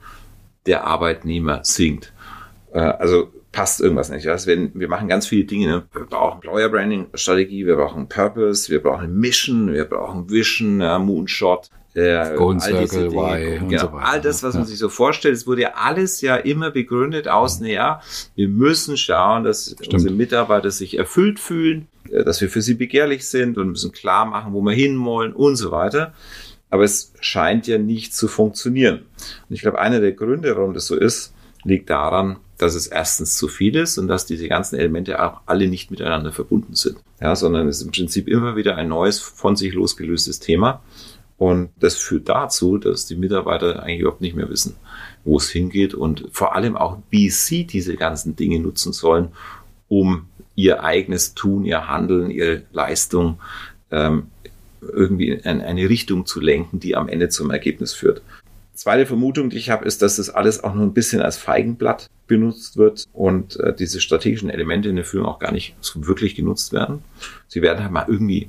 der 0.66 0.84
Arbeitnehmer 0.84 1.60
sinkt. 1.64 2.12
Also 2.72 3.30
passt 3.52 3.80
irgendwas 3.80 4.10
nicht. 4.10 4.26
Also 4.26 4.46
wenn, 4.46 4.72
wir 4.74 4.88
machen 4.88 5.08
ganz 5.08 5.26
viele 5.26 5.44
Dinge. 5.44 5.66
Ne? 5.66 5.82
Wir 5.92 6.06
brauchen 6.06 6.36
Employer 6.36 6.68
Branding 6.68 7.06
Strategie, 7.14 7.66
wir 7.66 7.76
brauchen 7.76 8.08
Purpose, 8.08 8.70
wir 8.70 8.82
brauchen 8.82 9.14
Mission, 9.18 9.72
wir 9.72 9.84
brauchen 9.84 10.28
Vision, 10.30 10.80
ja, 10.80 10.98
Moonshot. 10.98 11.68
Äh, 11.94 12.36
Golden 12.36 12.60
Circle, 12.60 13.08
Y 13.08 13.62
und 13.62 13.68
genau, 13.68 13.82
so 13.82 13.92
weiter. 13.92 14.06
All 14.06 14.20
das, 14.20 14.42
was 14.42 14.54
man 14.54 14.64
sich 14.64 14.78
so 14.78 14.88
vorstellt, 14.88 15.34
es 15.34 15.46
wurde 15.46 15.62
ja 15.62 15.72
alles 15.74 16.22
ja 16.22 16.36
immer 16.36 16.70
begründet 16.70 17.28
aus, 17.28 17.60
naja, 17.60 18.00
wir 18.34 18.48
müssen 18.48 18.96
schauen, 18.96 19.44
dass 19.44 19.72
Stimmt. 19.72 19.92
unsere 19.94 20.14
Mitarbeiter 20.14 20.70
sich 20.70 20.96
erfüllt 20.96 21.38
fühlen, 21.38 21.88
äh, 22.10 22.24
dass 22.24 22.40
wir 22.40 22.48
für 22.48 22.62
sie 22.62 22.74
begehrlich 22.74 23.28
sind 23.28 23.58
und 23.58 23.68
müssen 23.68 23.92
klar 23.92 24.24
machen, 24.24 24.54
wo 24.54 24.62
wir 24.62 24.72
hinwollen 24.72 25.34
und 25.34 25.56
so 25.56 25.70
weiter. 25.70 26.14
Aber 26.70 26.84
es 26.84 27.12
scheint 27.20 27.66
ja 27.66 27.76
nicht 27.76 28.14
zu 28.14 28.28
funktionieren. 28.28 29.02
Und 29.48 29.54
ich 29.54 29.60
glaube, 29.60 29.78
einer 29.78 30.00
der 30.00 30.12
Gründe, 30.12 30.56
warum 30.56 30.72
das 30.72 30.86
so 30.86 30.96
ist, 30.96 31.34
liegt 31.64 31.90
daran, 31.90 32.38
dass 32.56 32.74
es 32.74 32.86
erstens 32.86 33.36
zu 33.36 33.48
viel 33.48 33.76
ist 33.76 33.98
und 33.98 34.08
dass 34.08 34.24
diese 34.24 34.48
ganzen 34.48 34.78
Elemente 34.78 35.22
auch 35.22 35.40
alle 35.46 35.68
nicht 35.68 35.90
miteinander 35.90 36.32
verbunden 36.32 36.74
sind. 36.74 36.96
Ja, 37.20 37.36
sondern 37.36 37.68
es 37.68 37.78
ist 37.78 37.82
im 37.82 37.90
Prinzip 37.90 38.28
immer 38.28 38.56
wieder 38.56 38.76
ein 38.76 38.88
neues, 38.88 39.18
von 39.18 39.56
sich 39.56 39.74
losgelöstes 39.74 40.38
Thema. 40.38 40.82
Und 41.42 41.70
das 41.80 41.96
führt 41.96 42.28
dazu, 42.28 42.78
dass 42.78 43.06
die 43.06 43.16
Mitarbeiter 43.16 43.82
eigentlich 43.82 44.02
überhaupt 44.02 44.20
nicht 44.20 44.36
mehr 44.36 44.48
wissen, 44.48 44.76
wo 45.24 45.38
es 45.38 45.50
hingeht 45.50 45.92
und 45.92 46.28
vor 46.30 46.54
allem 46.54 46.76
auch, 46.76 46.98
wie 47.10 47.30
sie 47.30 47.64
diese 47.64 47.96
ganzen 47.96 48.36
Dinge 48.36 48.60
nutzen 48.60 48.92
sollen, 48.92 49.30
um 49.88 50.26
ihr 50.54 50.84
eigenes 50.84 51.34
Tun, 51.34 51.64
ihr 51.64 51.88
Handeln, 51.88 52.30
ihre 52.30 52.62
Leistung 52.70 53.40
ähm, 53.90 54.28
irgendwie 54.82 55.30
in 55.30 55.60
eine 55.60 55.88
Richtung 55.88 56.26
zu 56.26 56.38
lenken, 56.40 56.78
die 56.78 56.94
am 56.94 57.08
Ende 57.08 57.28
zum 57.28 57.50
Ergebnis 57.50 57.92
führt. 57.92 58.22
Zweite 58.74 59.04
Vermutung, 59.04 59.50
die 59.50 59.56
ich 59.56 59.68
habe, 59.68 59.84
ist, 59.84 60.00
dass 60.00 60.18
das 60.18 60.30
alles 60.30 60.62
auch 60.62 60.74
nur 60.74 60.84
ein 60.84 60.94
bisschen 60.94 61.22
als 61.22 61.38
Feigenblatt 61.38 62.08
benutzt 62.28 62.76
wird 62.76 63.08
und 63.12 63.58
äh, 63.58 63.74
diese 63.74 64.00
strategischen 64.00 64.48
Elemente 64.48 64.90
in 64.90 64.94
der 64.94 65.04
Führung 65.04 65.26
auch 65.26 65.40
gar 65.40 65.50
nicht 65.50 65.74
so 65.80 66.06
wirklich 66.06 66.36
genutzt 66.36 66.72
werden. 66.72 67.02
Sie 67.48 67.62
werden 67.62 67.82
halt 67.82 67.90
mal 67.90 68.06
irgendwie 68.06 68.48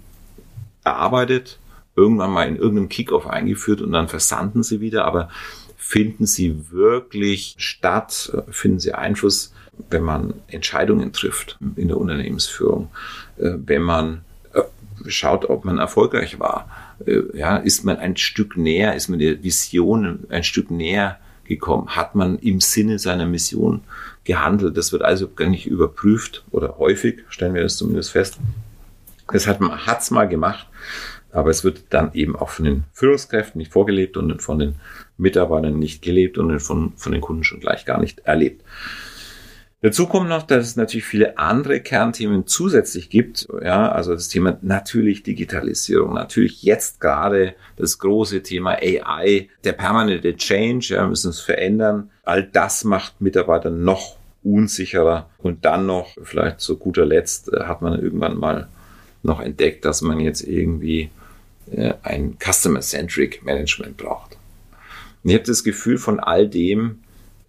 erarbeitet, 0.84 1.58
irgendwann 1.96 2.32
mal 2.32 2.48
in 2.48 2.56
irgendeinem 2.56 2.90
Kickoff 2.90 3.28
eingeführt 3.28 3.82
und 3.82 3.92
dann 3.92 4.08
versanden 4.08 4.64
sie 4.64 4.82
wieder, 4.82 5.06
aber 5.06 5.30
finden 5.78 6.26
sie 6.26 6.72
wirklich 6.72 7.56
statt, 7.58 8.36
finden 8.50 8.80
sie 8.80 8.94
Einfluss, 8.94 9.54
wenn 9.90 10.04
man 10.04 10.34
Entscheidungen 10.48 11.14
trifft 11.14 11.58
in 11.76 11.88
der 11.88 11.98
Unternehmensführung, 11.98 12.90
äh, 13.38 13.52
wenn 13.66 13.82
man 13.82 14.22
äh, 14.54 14.62
schaut, 15.08 15.50
ob 15.50 15.66
man 15.66 15.80
erfolgreich 15.80 16.40
war. 16.40 16.70
Äh, 17.06 17.22
ja, 17.34 17.58
ist 17.58 17.84
man 17.84 17.98
ein 17.98 18.18
Stück 18.18 18.58
näher, 18.58 18.96
ist 18.96 19.10
man 19.10 19.20
der 19.20 19.44
Vision 19.44 20.26
ein 20.30 20.44
Stück 20.44 20.72
näher 20.72 21.20
gekommen? 21.46 21.90
Hat 21.90 22.16
man 22.16 22.40
im 22.40 22.62
Sinne 22.62 23.00
seiner 23.00 23.26
Mission 23.26 23.82
gehandelt? 24.24 24.78
Das 24.78 24.92
wird 24.92 25.02
also 25.02 25.28
gar 25.28 25.50
nicht 25.50 25.66
überprüft 25.66 26.44
oder 26.52 26.78
häufig 26.78 27.24
stellen 27.30 27.54
wir 27.54 27.64
das 27.64 27.78
zumindest 27.78 28.12
fest. 28.12 28.38
Das 29.32 29.48
hat 29.48 29.60
man 29.60 29.86
hat's 29.86 30.12
mal 30.12 30.28
gemacht, 30.28 30.68
aber 31.34 31.50
es 31.50 31.64
wird 31.64 31.86
dann 31.90 32.14
eben 32.14 32.36
auch 32.36 32.50
von 32.50 32.66
den 32.66 32.84
Führungskräften 32.94 33.60
nicht 33.60 33.74
vorgelebt 33.74 34.18
und 34.18 34.42
von 34.42 34.60
den 34.60 34.76
Mitarbeitern 35.18 35.80
nicht 35.80 36.02
gelebt 36.02 36.38
und 36.38 36.60
von, 36.60 36.94
von 36.96 37.12
den 37.12 37.22
Kunden 37.22 37.44
schon 37.44 37.60
gleich 37.60 37.86
gar 37.86 38.00
nicht 38.00 38.20
erlebt. 38.20 38.64
Dazu 39.82 40.08
kommt 40.08 40.30
noch, 40.30 40.44
dass 40.44 40.66
es 40.66 40.76
natürlich 40.78 41.04
viele 41.04 41.38
andere 41.38 41.82
Kernthemen 41.82 42.48
zusätzlich 42.48 43.10
gibt. 43.10 43.50
Ja, 43.62 43.92
also 43.92 44.14
das 44.14 44.30
Thema 44.30 44.58
natürlich 44.62 45.24
Digitalisierung, 45.24 46.14
natürlich 46.14 46.64
jetzt 46.64 47.02
gerade 47.02 47.56
das 47.76 48.00
große 48.00 48.44
Thema 48.44 48.78
AI, 48.82 49.50
der 49.66 49.74
permanente 49.74 50.38
Change, 50.38 50.94
ja, 50.94 51.06
müssen 51.06 51.32
es 51.32 51.42
verändern. 51.42 52.12
All 52.24 52.44
das 52.44 52.86
macht 52.86 53.20
Mitarbeiter 53.20 53.72
noch 53.72 54.16
unsicherer. 54.42 55.30
Und 55.38 55.66
dann 55.66 55.86
noch, 55.86 56.16
vielleicht 56.24 56.62
zu 56.62 56.78
guter 56.78 57.06
Letzt, 57.06 57.52
äh, 57.52 57.66
hat 57.66 57.82
man 57.82 58.00
irgendwann 58.02 58.38
mal 58.38 58.70
noch 59.22 59.42
entdeckt, 59.42 59.84
dass 59.84 60.02
man 60.02 60.22
jetzt 60.22 60.42
irgendwie 60.48 61.10
ein 62.04 62.38
Customer-Centric 62.40 63.44
Management 63.44 63.98
braucht. 63.98 64.38
Und 65.24 65.30
ich 65.30 65.36
habe 65.36 65.46
das 65.46 65.64
Gefühl, 65.64 65.98
von 65.98 66.20
all 66.20 66.48
dem 66.48 67.00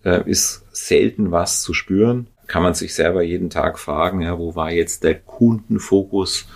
äh, 0.04 0.28
ist 0.30 0.64
selten 0.72 1.32
was 1.32 1.62
zu 1.62 1.74
spüren. 1.74 2.28
Kann 2.46 2.62
man 2.62 2.74
sich 2.74 2.94
selber 2.94 3.22
jeden 3.22 3.50
Tag 3.50 3.78
fragen, 3.78 4.20
ja, 4.20 4.38
wo 4.38 4.54
war 4.54 4.70
jetzt 4.70 5.02
der 5.02 5.18
Kundenfokus 5.18 6.46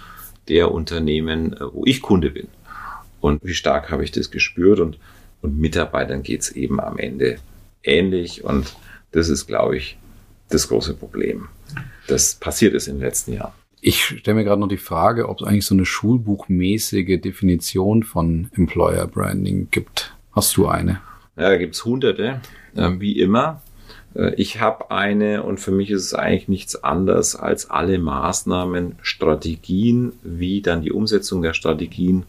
der 0.49 0.71
Unternehmen, 0.71 1.55
äh, 1.55 1.73
wo 1.73 1.85
ich 1.85 2.03
Kunde 2.03 2.31
bin? 2.31 2.49
Und 3.21 3.45
wie 3.45 3.55
stark 3.55 3.91
habe 3.91 4.05
ich 4.05 4.13
das 4.13 4.31
gespürt? 4.31 4.81
Und, 4.81 4.99
und 5.43 5.59
Mitarbeitern 5.59 6.23
geht's 6.23 6.51
eben 6.51 6.79
am 6.81 6.99
Ende 6.99 7.39
ähnlich. 7.83 8.45
Und 8.45 8.77
das 9.11 9.29
ist, 9.29 9.47
glaube 9.47 9.77
ich, 9.77 9.99
das 10.51 10.69
große 10.69 10.95
Problem. 10.95 11.49
Das 12.07 12.35
passiert 12.37 12.75
ist 12.75 12.87
in 12.87 12.97
den 12.97 13.03
letzten 13.03 13.33
Jahren. 13.33 13.53
Ich 13.81 14.03
stelle 14.05 14.37
mir 14.37 14.45
gerade 14.45 14.61
noch 14.61 14.69
die 14.69 14.77
Frage, 14.77 15.29
ob 15.29 15.41
es 15.41 15.47
eigentlich 15.47 15.67
so 15.67 15.75
eine 15.75 15.87
schulbuchmäßige 15.87 17.21
Definition 17.21 18.03
von 18.03 18.51
Employer 18.57 19.07
Branding 19.07 19.69
gibt. 19.71 20.15
Hast 20.33 20.57
du 20.57 20.67
eine? 20.67 21.01
Ja, 21.37 21.51
da 21.51 21.57
gibt's 21.57 21.85
hunderte, 21.85 22.41
äh, 22.75 22.91
wie 22.99 23.19
immer. 23.19 23.63
Äh, 24.15 24.35
ich 24.35 24.61
habe 24.61 24.91
eine 24.91 25.45
und 25.45 25.61
für 25.61 25.71
mich 25.71 25.91
ist 25.91 26.03
es 26.03 26.15
eigentlich 26.15 26.49
nichts 26.49 26.83
anderes 26.83 27.37
als 27.37 27.71
alle 27.71 27.99
Maßnahmen, 27.99 28.97
Strategien, 29.03 30.13
wie 30.23 30.61
dann 30.61 30.83
die 30.83 30.93
Umsetzung 30.93 31.43
der 31.43 31.55
Strategien, 31.55 32.25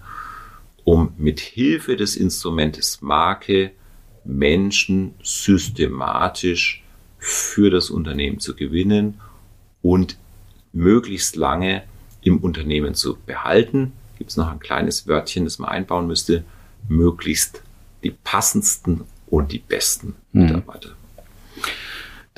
um 0.84 1.14
mit 1.18 1.40
Hilfe 1.40 1.96
des 1.96 2.16
Instrumentes 2.16 3.02
Marke 3.02 3.72
Menschen 4.24 5.16
systematisch 5.24 6.84
für 7.18 7.70
das 7.70 7.90
Unternehmen 7.90 8.40
zu 8.40 8.56
gewinnen 8.56 9.20
und 9.82 10.18
möglichst 10.80 11.36
lange 11.36 11.84
im 12.22 12.38
Unternehmen 12.38 12.96
zu 12.96 13.18
behalten. 13.26 13.92
Gibt 14.18 14.32
es 14.32 14.38
noch 14.38 14.50
ein 14.50 14.60
kleines 14.60 15.08
Wörtchen, 15.08 15.44
das 15.44 15.60
man 15.60 15.70
einbauen 15.70 16.08
müsste, 16.08 16.44
möglichst 16.88 17.64
die 18.04 18.12
passendsten 18.12 19.02
und 19.28 19.52
die 19.52 19.60
besten 19.60 20.16
mhm. 20.32 20.64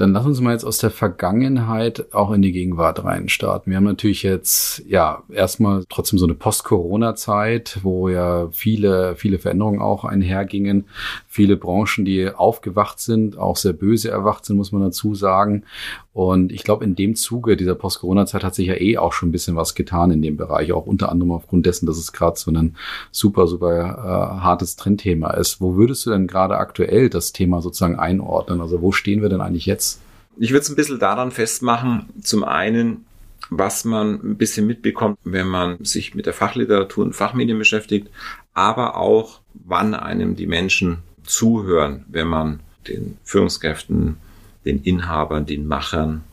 Dann 0.01 0.13
lass 0.13 0.25
uns 0.25 0.41
mal 0.41 0.53
jetzt 0.53 0.63
aus 0.63 0.79
der 0.79 0.89
Vergangenheit 0.89 2.11
auch 2.11 2.31
in 2.31 2.41
die 2.41 2.51
Gegenwart 2.51 3.03
reinstarten. 3.03 3.69
Wir 3.69 3.77
haben 3.77 3.83
natürlich 3.83 4.23
jetzt, 4.23 4.81
ja, 4.87 5.21
erstmal 5.29 5.85
trotzdem 5.89 6.17
so 6.17 6.25
eine 6.25 6.33
Post-Corona-Zeit, 6.33 7.77
wo 7.83 8.09
ja 8.09 8.47
viele, 8.49 9.15
viele 9.15 9.37
Veränderungen 9.37 9.79
auch 9.79 10.03
einhergingen. 10.03 10.85
Viele 11.27 11.55
Branchen, 11.55 12.03
die 12.03 12.31
aufgewacht 12.31 12.99
sind, 12.99 13.37
auch 13.37 13.57
sehr 13.57 13.73
böse 13.73 14.09
erwacht 14.09 14.43
sind, 14.43 14.55
muss 14.55 14.71
man 14.71 14.81
dazu 14.81 15.13
sagen. 15.13 15.65
Und 16.13 16.51
ich 16.51 16.63
glaube, 16.63 16.83
in 16.83 16.95
dem 16.95 17.15
Zuge 17.15 17.55
dieser 17.55 17.75
Post-Corona-Zeit 17.75 18.43
hat 18.43 18.55
sich 18.55 18.67
ja 18.67 18.81
eh 18.81 18.97
auch 18.97 19.13
schon 19.13 19.29
ein 19.29 19.31
bisschen 19.31 19.55
was 19.55 19.75
getan 19.75 20.09
in 20.09 20.23
dem 20.23 20.35
Bereich, 20.35 20.73
auch 20.73 20.87
unter 20.87 21.09
anderem 21.09 21.31
aufgrund 21.31 21.67
dessen, 21.67 21.85
dass 21.85 21.97
es 21.97 22.11
gerade 22.11 22.37
so 22.37 22.51
ein 22.51 22.75
super, 23.11 23.45
super 23.45 23.71
äh, 23.71 24.41
hartes 24.41 24.75
Trendthema 24.75 25.29
ist. 25.31 25.61
Wo 25.61 25.75
würdest 25.75 26.05
du 26.05 26.09
denn 26.09 26.25
gerade 26.25 26.57
aktuell 26.57 27.09
das 27.09 27.33
Thema 27.33 27.61
sozusagen 27.61 27.99
einordnen? 27.99 28.61
Also 28.61 28.81
wo 28.81 28.91
stehen 28.91 29.21
wir 29.21 29.29
denn 29.29 29.41
eigentlich 29.41 29.67
jetzt? 29.67 29.90
Ich 30.37 30.51
würde 30.51 30.61
es 30.61 30.69
ein 30.69 30.75
bisschen 30.75 30.99
daran 30.99 31.31
festmachen, 31.31 32.09
zum 32.21 32.43
einen, 32.43 33.05
was 33.49 33.85
man 33.85 34.15
ein 34.23 34.37
bisschen 34.37 34.65
mitbekommt, 34.65 35.17
wenn 35.23 35.47
man 35.47 35.83
sich 35.83 36.15
mit 36.15 36.25
der 36.25 36.33
Fachliteratur 36.33 37.03
und 37.03 37.15
Fachmedien 37.15 37.57
beschäftigt, 37.57 38.09
aber 38.53 38.97
auch, 38.97 39.41
wann 39.53 39.93
einem 39.93 40.35
die 40.35 40.47
Menschen 40.47 40.99
zuhören, 41.23 42.05
wenn 42.07 42.27
man 42.27 42.61
den 42.87 43.17
Führungskräften 43.23 44.17
den 44.65 44.83
Inhabern, 44.83 45.45
den 45.45 45.67
Machern 45.67 46.23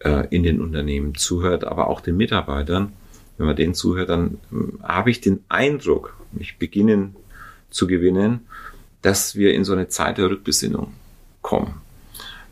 äh, 0.00 0.26
in 0.30 0.42
den 0.42 0.60
Unternehmen 0.60 1.14
zuhört, 1.14 1.64
aber 1.64 1.88
auch 1.88 2.00
den 2.00 2.16
Mitarbeitern. 2.16 2.92
Wenn 3.36 3.46
man 3.46 3.56
denen 3.56 3.74
zuhört, 3.74 4.08
dann 4.08 4.38
äh, 4.52 4.82
habe 4.82 5.10
ich 5.10 5.20
den 5.20 5.44
Eindruck, 5.48 6.16
mich 6.32 6.58
beginnen 6.58 7.16
zu 7.70 7.86
gewinnen, 7.86 8.40
dass 9.02 9.36
wir 9.36 9.54
in 9.54 9.64
so 9.64 9.72
eine 9.72 9.88
Zeit 9.88 10.18
der 10.18 10.30
Rückbesinnung 10.30 10.92
kommen. 11.42 11.80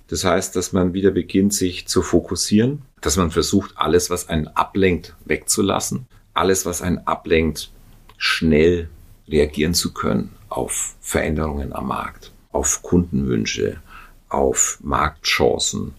Das 0.08 0.24
heißt, 0.24 0.54
dass 0.54 0.72
man 0.72 0.94
wieder 0.94 1.10
beginnt, 1.10 1.52
sich 1.52 1.88
zu 1.88 2.02
fokussieren, 2.02 2.82
dass 3.00 3.16
man 3.16 3.30
versucht, 3.30 3.72
alles, 3.76 4.10
was 4.10 4.28
einen 4.28 4.48
ablenkt, 4.48 5.14
wegzulassen, 5.24 6.06
alles, 6.34 6.64
was 6.64 6.82
einen 6.82 6.98
ablenkt, 6.98 7.70
schnell 8.16 8.88
reagieren 9.28 9.74
zu 9.74 9.92
können 9.92 10.30
auf 10.48 10.94
Veränderungen 11.00 11.72
am 11.72 11.88
Markt, 11.88 12.32
auf 12.52 12.82
Kundenwünsche, 12.82 13.78
auf 14.28 14.78
Marktchancen, 14.82 15.94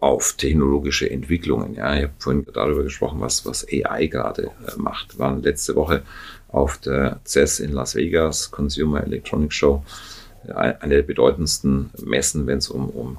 auf 0.00 0.32
technologische 0.32 1.08
Entwicklungen. 1.08 1.74
Ja, 1.74 1.94
ich 1.94 2.02
habe 2.02 2.12
vorhin 2.18 2.44
darüber 2.52 2.82
gesprochen, 2.82 3.20
was, 3.20 3.46
was 3.46 3.64
AI 3.70 4.06
gerade 4.06 4.50
äh, 4.66 4.76
macht. 4.76 5.14
Wir 5.16 5.20
waren 5.20 5.42
letzte 5.42 5.76
Woche 5.76 6.02
auf 6.48 6.78
der 6.78 7.20
CES 7.24 7.60
in 7.60 7.72
Las 7.72 7.94
Vegas, 7.94 8.50
Consumer 8.50 9.04
Electronics 9.04 9.54
Show, 9.54 9.84
eine 10.52 10.96
der 10.96 11.02
bedeutendsten 11.02 11.90
Messen, 12.04 12.48
wenn 12.48 12.58
es 12.58 12.68
um, 12.68 12.88
um 12.90 13.18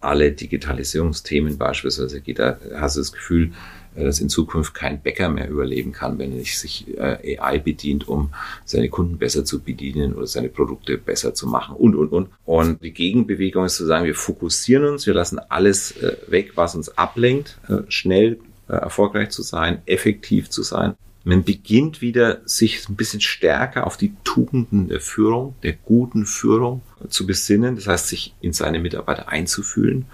alle 0.00 0.32
Digitalisierungsthemen 0.32 1.58
beispielsweise 1.58 2.20
geht. 2.20 2.38
Da 2.38 2.58
hast 2.74 2.96
du 2.96 3.00
das 3.00 3.12
Gefühl, 3.12 3.52
äh, 3.96 4.04
dass 4.04 4.20
in 4.20 4.28
Zukunft 4.28 4.74
kein 4.74 5.00
Bäcker 5.00 5.28
mehr 5.28 5.48
überleben 5.48 5.92
kann, 5.92 6.18
wenn 6.18 6.32
er 6.32 6.38
nicht 6.38 6.58
sich 6.58 6.86
äh, 6.96 7.38
AI 7.38 7.58
bedient, 7.58 8.08
um 8.08 8.30
seine 8.64 8.88
Kunden 8.88 9.18
besser 9.18 9.44
zu 9.44 9.60
bedienen 9.60 10.14
oder 10.14 10.26
seine 10.26 10.48
Produkte 10.48 10.98
besser 10.98 11.34
zu 11.34 11.46
machen 11.46 11.76
und, 11.76 11.94
und, 11.94 12.12
und. 12.12 12.28
Und 12.44 12.82
die 12.82 12.92
Gegenbewegung 12.92 13.64
ist 13.64 13.76
zu 13.76 13.86
sagen, 13.86 14.04
wir 14.04 14.14
fokussieren 14.14 14.84
uns, 14.84 15.06
wir 15.06 15.14
lassen 15.14 15.38
alles 15.48 15.92
äh, 15.96 16.16
weg, 16.28 16.52
was 16.54 16.74
uns 16.74 16.96
ablenkt, 16.96 17.58
schnell 17.88 18.38
erfolgreich 18.66 19.30
zu 19.30 19.42
sein, 19.42 19.80
effektiv 19.86 20.50
zu 20.50 20.62
sein. 20.62 20.94
Man 21.28 21.44
beginnt 21.44 22.00
wieder, 22.00 22.40
sich 22.46 22.88
ein 22.88 22.96
bisschen 22.96 23.20
stärker 23.20 23.86
auf 23.86 23.98
die 23.98 24.14
Tugenden 24.24 24.88
der 24.88 25.02
Führung, 25.02 25.54
der 25.62 25.74
guten 25.74 26.24
Führung 26.24 26.80
zu 27.10 27.26
besinnen. 27.26 27.76
Das 27.76 27.86
heißt, 27.86 28.08
sich 28.08 28.34
in 28.40 28.54
seine 28.54 28.78
Mitarbeiter 28.78 29.28
einzufühlen 29.28 30.06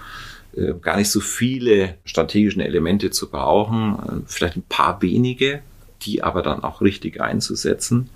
äh, 0.57 0.75
gar 0.75 0.97
nicht 0.97 1.11
so 1.11 1.21
viele 1.21 1.99
strategischen 2.05 2.63
Elemente 2.63 3.13
zu 3.13 3.31
brauchen, 3.31 3.95
äh, 3.95 4.23
vielleicht 4.27 4.57
ein 4.57 4.65
paar 4.69 5.03
wenige, 5.03 5.63
die 6.03 6.25
aber 6.25 6.43
dann 6.43 6.65
auch 6.65 6.81
richtig 6.81 7.21
einzusetzen. 7.21 8.11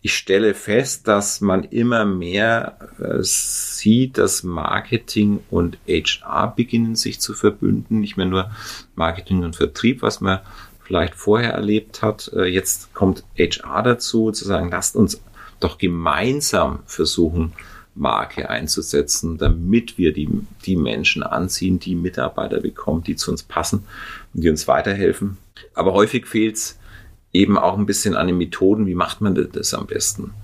Ich 0.00 0.14
stelle 0.14 0.54
fest, 0.54 1.08
dass 1.08 1.40
man 1.40 1.64
immer 1.64 2.04
mehr 2.04 2.78
äh, 3.00 3.18
sieht, 3.22 4.16
dass 4.16 4.44
Marketing 4.44 5.40
und 5.50 5.76
HR 5.88 6.54
beginnen 6.54 6.94
sich 6.94 7.18
zu 7.18 7.34
verbünden. 7.34 7.98
Nicht 7.98 8.16
mehr 8.16 8.26
nur 8.26 8.52
Marketing 8.94 9.42
und 9.42 9.56
Vertrieb, 9.56 10.02
was 10.02 10.20
man 10.20 10.38
vielleicht 10.84 11.14
vorher 11.14 11.52
erlebt 11.52 12.02
hat. 12.02 12.30
Jetzt 12.34 12.94
kommt 12.94 13.24
HR 13.38 13.82
dazu, 13.82 14.30
zu 14.30 14.44
sagen, 14.44 14.70
lasst 14.70 14.96
uns 14.96 15.20
doch 15.60 15.78
gemeinsam 15.78 16.80
versuchen, 16.86 17.52
Marke 17.94 18.50
einzusetzen, 18.50 19.38
damit 19.38 19.98
wir 19.98 20.12
die, 20.12 20.28
die 20.64 20.76
Menschen 20.76 21.22
anziehen, 21.22 21.78
die 21.78 21.94
Mitarbeiter 21.94 22.60
bekommen, 22.60 23.04
die 23.04 23.16
zu 23.16 23.30
uns 23.30 23.42
passen 23.42 23.84
und 24.34 24.42
die 24.42 24.50
uns 24.50 24.66
weiterhelfen. 24.66 25.36
Aber 25.74 25.92
häufig 25.92 26.26
fehlt 26.26 26.56
es 26.56 26.78
eben 27.32 27.58
auch 27.58 27.76
ein 27.76 27.86
bisschen 27.86 28.16
an 28.16 28.26
den 28.26 28.38
Methoden, 28.38 28.86
wie 28.86 28.94
macht 28.94 29.20
man 29.20 29.34
das 29.52 29.74
am 29.74 29.86
besten? 29.86 30.34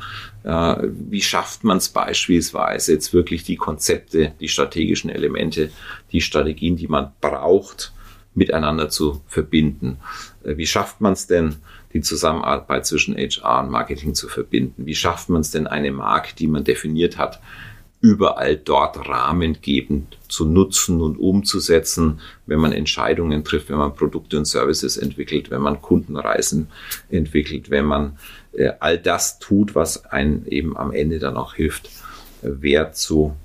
Äh, 0.43 0.77
wie 1.09 1.23
schafft 1.23 1.65
man 1.65 1.79
es 1.79 1.89
beispielsweise 1.89 2.93
jetzt 2.93 3.13
wirklich 3.13 3.45
die 3.45 3.57
Konzepte, 3.57 4.33
die 4.41 4.49
strategischen 4.49 5.11
Elemente, 5.11 5.71
die 6.13 6.21
Strategien, 6.21 6.77
die 6.77 6.89
man 6.89 7.13
braucht, 7.21 7.93
miteinander 8.41 8.89
zu 8.89 9.21
verbinden? 9.29 9.99
Äh, 10.43 10.57
wie 10.57 10.67
schafft 10.67 11.01
man 11.01 11.13
es 11.13 11.29
denn, 11.29 11.57
die 11.93 12.01
Zusammenarbeit 12.01 12.87
zwischen 12.87 13.17
HR 13.17 13.61
und 13.61 13.71
Marketing 13.71 14.15
zu 14.15 14.29
verbinden? 14.29 14.87
Wie 14.87 14.95
schafft 14.95 15.29
man 15.29 15.43
es 15.43 15.53
denn, 15.53 15.69
eine 15.69 15.93
Marke, 15.93 16.35
die 16.35 16.49
man 16.49 16.65
definiert 16.65 17.19
hat, 17.19 17.41
überall 18.01 18.57
dort 18.57 19.09
rahmengebend 19.09 20.17
zu 20.27 20.47
nutzen 20.47 21.03
und 21.03 21.19
umzusetzen, 21.19 22.21
wenn 22.47 22.59
man 22.59 22.73
Entscheidungen 22.73 23.45
trifft, 23.45 23.69
wenn 23.69 23.77
man 23.77 23.95
Produkte 23.95 24.39
und 24.39 24.47
Services 24.47 24.97
entwickelt, 24.97 25.51
wenn 25.51 25.61
man 25.61 25.83
Kundenreisen 25.83 26.69
entwickelt, 27.11 27.69
wenn 27.69 27.85
man 27.85 28.19
äh, 28.53 28.71
all 28.81 28.97
das 28.97 29.39
tut, 29.39 29.75
was 29.75 30.07
einen 30.07 30.47
eben 30.47 30.79
am 30.79 30.93
Ende 30.93 31.19
dann 31.19 31.37
auch 31.37 31.55
hilft, 31.55 31.91
äh, 32.43 32.49
Wert 32.63 32.97
zu 32.97 33.37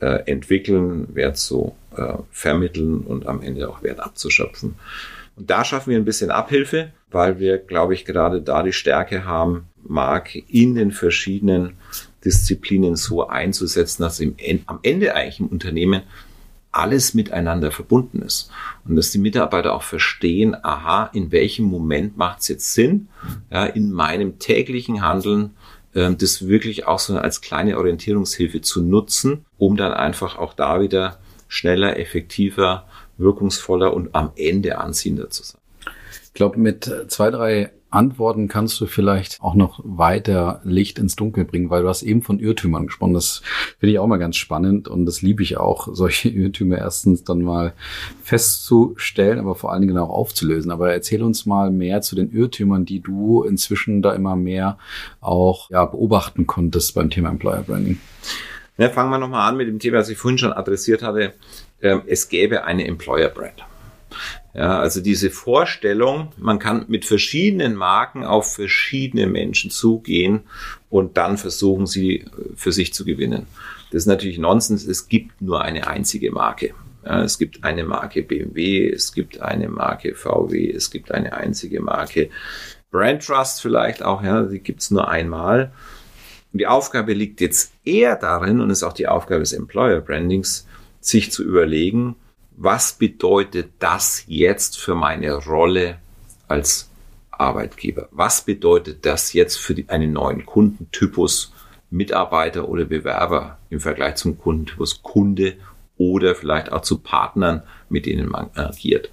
äh, 0.00 0.30
entwickeln, 0.30 1.14
Wert 1.14 1.36
zu 1.36 1.74
äh, 1.96 2.14
vermitteln 2.30 3.00
und 3.00 3.26
am 3.26 3.42
Ende 3.42 3.68
auch 3.68 3.82
Wert 3.82 4.00
abzuschöpfen. 4.00 4.76
Und 5.36 5.50
da 5.50 5.64
schaffen 5.64 5.90
wir 5.90 5.98
ein 5.98 6.04
bisschen 6.04 6.30
Abhilfe, 6.30 6.92
weil 7.10 7.38
wir, 7.38 7.58
glaube 7.58 7.94
ich, 7.94 8.04
gerade 8.04 8.42
da 8.42 8.62
die 8.62 8.72
Stärke 8.72 9.24
haben, 9.24 9.68
Mark 9.84 10.34
in 10.48 10.74
den 10.74 10.90
verschiedenen 10.90 11.74
Disziplinen 12.24 12.96
so 12.96 13.28
einzusetzen, 13.28 14.02
dass 14.02 14.20
im, 14.20 14.34
am 14.66 14.80
Ende 14.82 15.14
eigentlich 15.14 15.40
im 15.40 15.46
Unternehmen 15.46 16.02
alles 16.70 17.14
miteinander 17.14 17.70
verbunden 17.70 18.22
ist. 18.22 18.50
Und 18.84 18.96
dass 18.96 19.10
die 19.10 19.18
Mitarbeiter 19.18 19.74
auch 19.74 19.82
verstehen, 19.82 20.56
aha, 20.62 21.10
in 21.12 21.32
welchem 21.32 21.64
Moment 21.64 22.16
macht 22.16 22.40
es 22.40 22.48
jetzt 22.48 22.74
Sinn, 22.74 23.08
ja, 23.50 23.64
in 23.64 23.90
meinem 23.92 24.38
täglichen 24.38 25.02
Handeln 25.02 25.50
das 25.92 26.46
wirklich 26.46 26.86
auch 26.86 26.98
so 26.98 27.16
als 27.18 27.40
kleine 27.40 27.78
Orientierungshilfe 27.78 28.60
zu 28.60 28.82
nutzen, 28.82 29.46
um 29.56 29.76
dann 29.76 29.92
einfach 29.92 30.36
auch 30.36 30.52
da 30.52 30.80
wieder 30.80 31.18
schneller, 31.48 31.98
effektiver, 31.98 32.86
wirkungsvoller 33.16 33.94
und 33.94 34.14
am 34.14 34.32
Ende 34.36 34.78
anziehender 34.78 35.30
zu 35.30 35.42
sein. 35.42 35.60
Ich 36.24 36.34
glaube, 36.34 36.58
mit 36.58 36.90
zwei, 37.08 37.30
drei 37.30 37.72
Antworten 37.90 38.48
kannst 38.48 38.80
du 38.80 38.86
vielleicht 38.86 39.40
auch 39.40 39.54
noch 39.54 39.80
weiter 39.82 40.60
Licht 40.64 40.98
ins 40.98 41.16
Dunkel 41.16 41.44
bringen, 41.44 41.70
weil 41.70 41.82
du 41.82 41.88
hast 41.88 42.02
eben 42.02 42.22
von 42.22 42.38
Irrtümern 42.38 42.86
gesprochen. 42.86 43.14
Das 43.14 43.42
finde 43.78 43.92
ich 43.92 43.98
auch 43.98 44.06
mal 44.06 44.18
ganz 44.18 44.36
spannend 44.36 44.88
und 44.88 45.06
das 45.06 45.22
liebe 45.22 45.42
ich 45.42 45.56
auch, 45.56 45.88
solche 45.92 46.28
Irrtümer 46.28 46.78
erstens 46.78 47.24
dann 47.24 47.42
mal 47.42 47.72
festzustellen, 48.22 49.38
aber 49.38 49.54
vor 49.54 49.72
allen 49.72 49.82
Dingen 49.82 49.98
auch 49.98 50.10
aufzulösen. 50.10 50.70
Aber 50.70 50.92
erzähl 50.92 51.22
uns 51.22 51.46
mal 51.46 51.70
mehr 51.70 52.02
zu 52.02 52.14
den 52.14 52.30
Irrtümern, 52.30 52.84
die 52.84 53.00
du 53.00 53.42
inzwischen 53.42 54.02
da 54.02 54.12
immer 54.12 54.36
mehr 54.36 54.78
auch 55.20 55.70
ja, 55.70 55.84
beobachten 55.84 56.46
konntest 56.46 56.94
beim 56.94 57.10
Thema 57.10 57.30
Employer 57.30 57.62
Branding. 57.62 57.98
Ja, 58.76 58.90
fangen 58.90 59.10
wir 59.10 59.18
nochmal 59.18 59.48
an 59.48 59.56
mit 59.56 59.66
dem 59.66 59.78
Thema, 59.80 59.98
was 59.98 60.08
ich 60.08 60.18
vorhin 60.18 60.38
schon 60.38 60.52
adressiert 60.52 61.02
hatte. 61.02 61.32
Ähm, 61.82 62.02
es 62.06 62.28
gäbe 62.28 62.64
eine 62.64 62.86
Employer 62.86 63.28
Brand. 63.28 63.64
Ja, 64.54 64.80
also 64.80 65.00
diese 65.00 65.30
Vorstellung, 65.30 66.32
man 66.38 66.58
kann 66.58 66.86
mit 66.88 67.04
verschiedenen 67.04 67.74
Marken 67.74 68.24
auf 68.24 68.54
verschiedene 68.54 69.26
Menschen 69.26 69.70
zugehen 69.70 70.40
und 70.88 71.16
dann 71.16 71.36
versuchen, 71.36 71.86
sie 71.86 72.24
für 72.56 72.72
sich 72.72 72.94
zu 72.94 73.04
gewinnen. 73.04 73.46
Das 73.90 74.02
ist 74.02 74.06
natürlich 74.06 74.38
Nonsens. 74.38 74.86
Es 74.86 75.08
gibt 75.08 75.40
nur 75.40 75.62
eine 75.62 75.86
einzige 75.86 76.32
Marke. 76.32 76.74
Ja, 77.04 77.22
es 77.22 77.38
gibt 77.38 77.62
eine 77.62 77.84
Marke 77.84 78.22
BMW, 78.22 78.90
es 78.90 79.12
gibt 79.12 79.40
eine 79.40 79.68
Marke 79.68 80.14
VW, 80.14 80.70
es 80.70 80.90
gibt 80.90 81.12
eine 81.12 81.34
einzige 81.34 81.80
Marke 81.80 82.30
Brand 82.90 83.24
Trust 83.24 83.60
vielleicht 83.60 84.02
auch, 84.02 84.22
ja, 84.22 84.42
die 84.42 84.60
gibt's 84.60 84.90
nur 84.90 85.08
einmal. 85.08 85.72
Die 86.52 86.66
Aufgabe 86.66 87.12
liegt 87.12 87.40
jetzt 87.40 87.72
eher 87.84 88.16
darin, 88.16 88.60
und 88.60 88.70
ist 88.70 88.82
auch 88.82 88.94
die 88.94 89.06
Aufgabe 89.06 89.40
des 89.40 89.52
Employer 89.52 90.00
Brandings, 90.00 90.66
sich 91.00 91.30
zu 91.30 91.44
überlegen, 91.44 92.16
was 92.60 92.92
bedeutet 92.94 93.70
das 93.78 94.24
jetzt 94.26 94.80
für 94.80 94.96
meine 94.96 95.32
Rolle 95.34 95.98
als 96.48 96.90
Arbeitgeber? 97.30 98.08
Was 98.10 98.44
bedeutet 98.44 99.06
das 99.06 99.32
jetzt 99.32 99.58
für 99.58 99.76
die, 99.76 99.88
einen 99.88 100.12
neuen 100.12 100.44
Kundentypus, 100.44 101.52
Mitarbeiter 101.90 102.68
oder 102.68 102.84
Bewerber 102.84 103.58
im 103.70 103.78
Vergleich 103.78 104.16
zum 104.16 104.38
Kundentypus 104.38 105.02
Kunde 105.02 105.56
oder 105.96 106.34
vielleicht 106.34 106.72
auch 106.72 106.82
zu 106.82 106.98
Partnern, 106.98 107.62
mit 107.88 108.06
denen 108.06 108.28
man 108.28 108.50
agiert? 108.54 109.12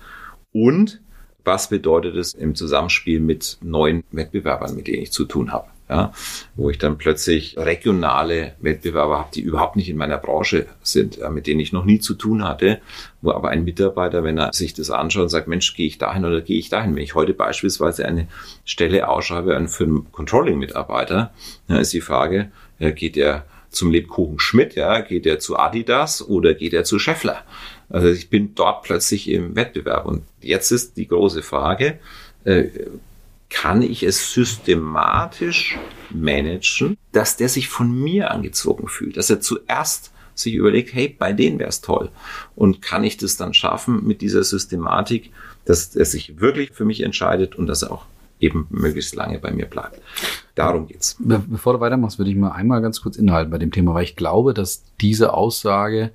Und 0.51 0.99
was 1.43 1.69
bedeutet 1.69 2.15
es 2.15 2.33
im 2.33 2.55
Zusammenspiel 2.55 3.19
mit 3.19 3.59
neuen 3.61 4.03
Wettbewerbern, 4.11 4.75
mit 4.75 4.87
denen 4.87 5.03
ich 5.03 5.11
zu 5.11 5.25
tun 5.25 5.53
habe? 5.53 5.67
Ja, 5.89 6.11
wo 6.55 6.69
ich 6.69 6.77
dann 6.77 6.97
plötzlich 6.97 7.57
regionale 7.57 8.53
Wettbewerber 8.59 9.19
habe, 9.19 9.29
die 9.33 9.41
überhaupt 9.41 9.75
nicht 9.75 9.89
in 9.89 9.97
meiner 9.97 10.17
Branche 10.17 10.65
sind, 10.81 11.19
mit 11.31 11.45
denen 11.45 11.59
ich 11.59 11.73
noch 11.73 11.85
nie 11.85 11.99
zu 11.99 12.15
tun 12.15 12.43
hatte, 12.43 12.79
wo 13.21 13.31
aber 13.31 13.49
ein 13.49 13.63
Mitarbeiter, 13.63 14.23
wenn 14.23 14.37
er 14.37 14.51
sich 14.53 14.73
das 14.73 14.89
anschaut 14.89 15.23
und 15.23 15.29
sagt, 15.29 15.47
Mensch, 15.47 15.75
gehe 15.75 15.87
ich 15.87 15.97
dahin 15.97 16.25
oder 16.25 16.41
gehe 16.41 16.57
ich 16.57 16.69
dahin? 16.69 16.95
Wenn 16.95 17.03
ich 17.03 17.13
heute 17.13 17.33
beispielsweise 17.33 18.05
eine 18.05 18.27
Stelle 18.63 19.07
ausschreibe 19.07 19.67
für 19.67 19.83
einen 19.83 20.11
Controlling-Mitarbeiter, 20.11 21.31
ja, 21.67 21.77
ist 21.77 21.93
die 21.93 22.01
Frage, 22.01 22.51
geht 22.79 23.15
er 23.15 23.45
zum 23.69 23.91
Lebkuchen 23.91 24.39
Schmidt, 24.39 24.75
ja, 24.75 25.01
geht 25.01 25.25
er 25.25 25.37
zu 25.37 25.57
Adidas 25.57 26.27
oder 26.27 26.53
geht 26.55 26.73
er 26.73 26.83
zu 26.83 26.97
Scheffler? 26.97 27.43
Also 27.89 28.07
ich 28.07 28.29
bin 28.29 28.55
dort 28.55 28.83
plötzlich 28.83 29.29
im 29.29 29.55
Wettbewerb. 29.55 30.05
Und 30.05 30.23
jetzt 30.41 30.71
ist 30.71 30.97
die 30.97 31.07
große 31.07 31.43
Frage, 31.43 31.99
äh, 32.43 32.69
kann 33.49 33.81
ich 33.81 34.03
es 34.03 34.33
systematisch 34.33 35.77
managen, 36.09 36.97
dass 37.11 37.37
der 37.37 37.49
sich 37.49 37.69
von 37.69 37.91
mir 37.91 38.31
angezogen 38.31 38.87
fühlt, 38.87 39.17
dass 39.17 39.29
er 39.29 39.41
zuerst 39.41 40.11
sich 40.33 40.53
überlegt, 40.53 40.93
hey, 40.93 41.15
bei 41.17 41.33
denen 41.33 41.59
wäre 41.59 41.69
es 41.69 41.81
toll. 41.81 42.09
Und 42.55 42.81
kann 42.81 43.03
ich 43.03 43.17
das 43.17 43.37
dann 43.37 43.53
schaffen 43.53 44.05
mit 44.05 44.21
dieser 44.21 44.43
Systematik, 44.43 45.31
dass 45.63 45.95
er 45.95 46.05
sich 46.05 46.39
wirklich 46.39 46.71
für 46.71 46.85
mich 46.85 47.01
entscheidet 47.01 47.55
und 47.55 47.67
dass 47.67 47.83
er 47.83 47.91
auch 47.91 48.05
eben 48.39 48.67
möglichst 48.69 49.15
lange 49.15 49.39
bei 49.39 49.51
mir 49.51 49.65
bleibt. 49.65 50.01
Darum 50.55 50.87
geht's. 50.87 51.15
Be 51.19 51.41
bevor 51.47 51.73
du 51.73 51.79
weitermachst, 51.79 52.17
würde 52.17 52.31
ich 52.31 52.37
mal 52.37 52.51
einmal 52.51 52.81
ganz 52.81 53.01
kurz 53.01 53.15
inhalten 53.15 53.49
bei 53.51 53.57
dem 53.57 53.71
Thema, 53.71 53.93
weil 53.93 54.03
ich 54.03 54.15
glaube, 54.15 54.53
dass 54.53 54.83
diese 54.99 55.33
Aussage 55.33 56.11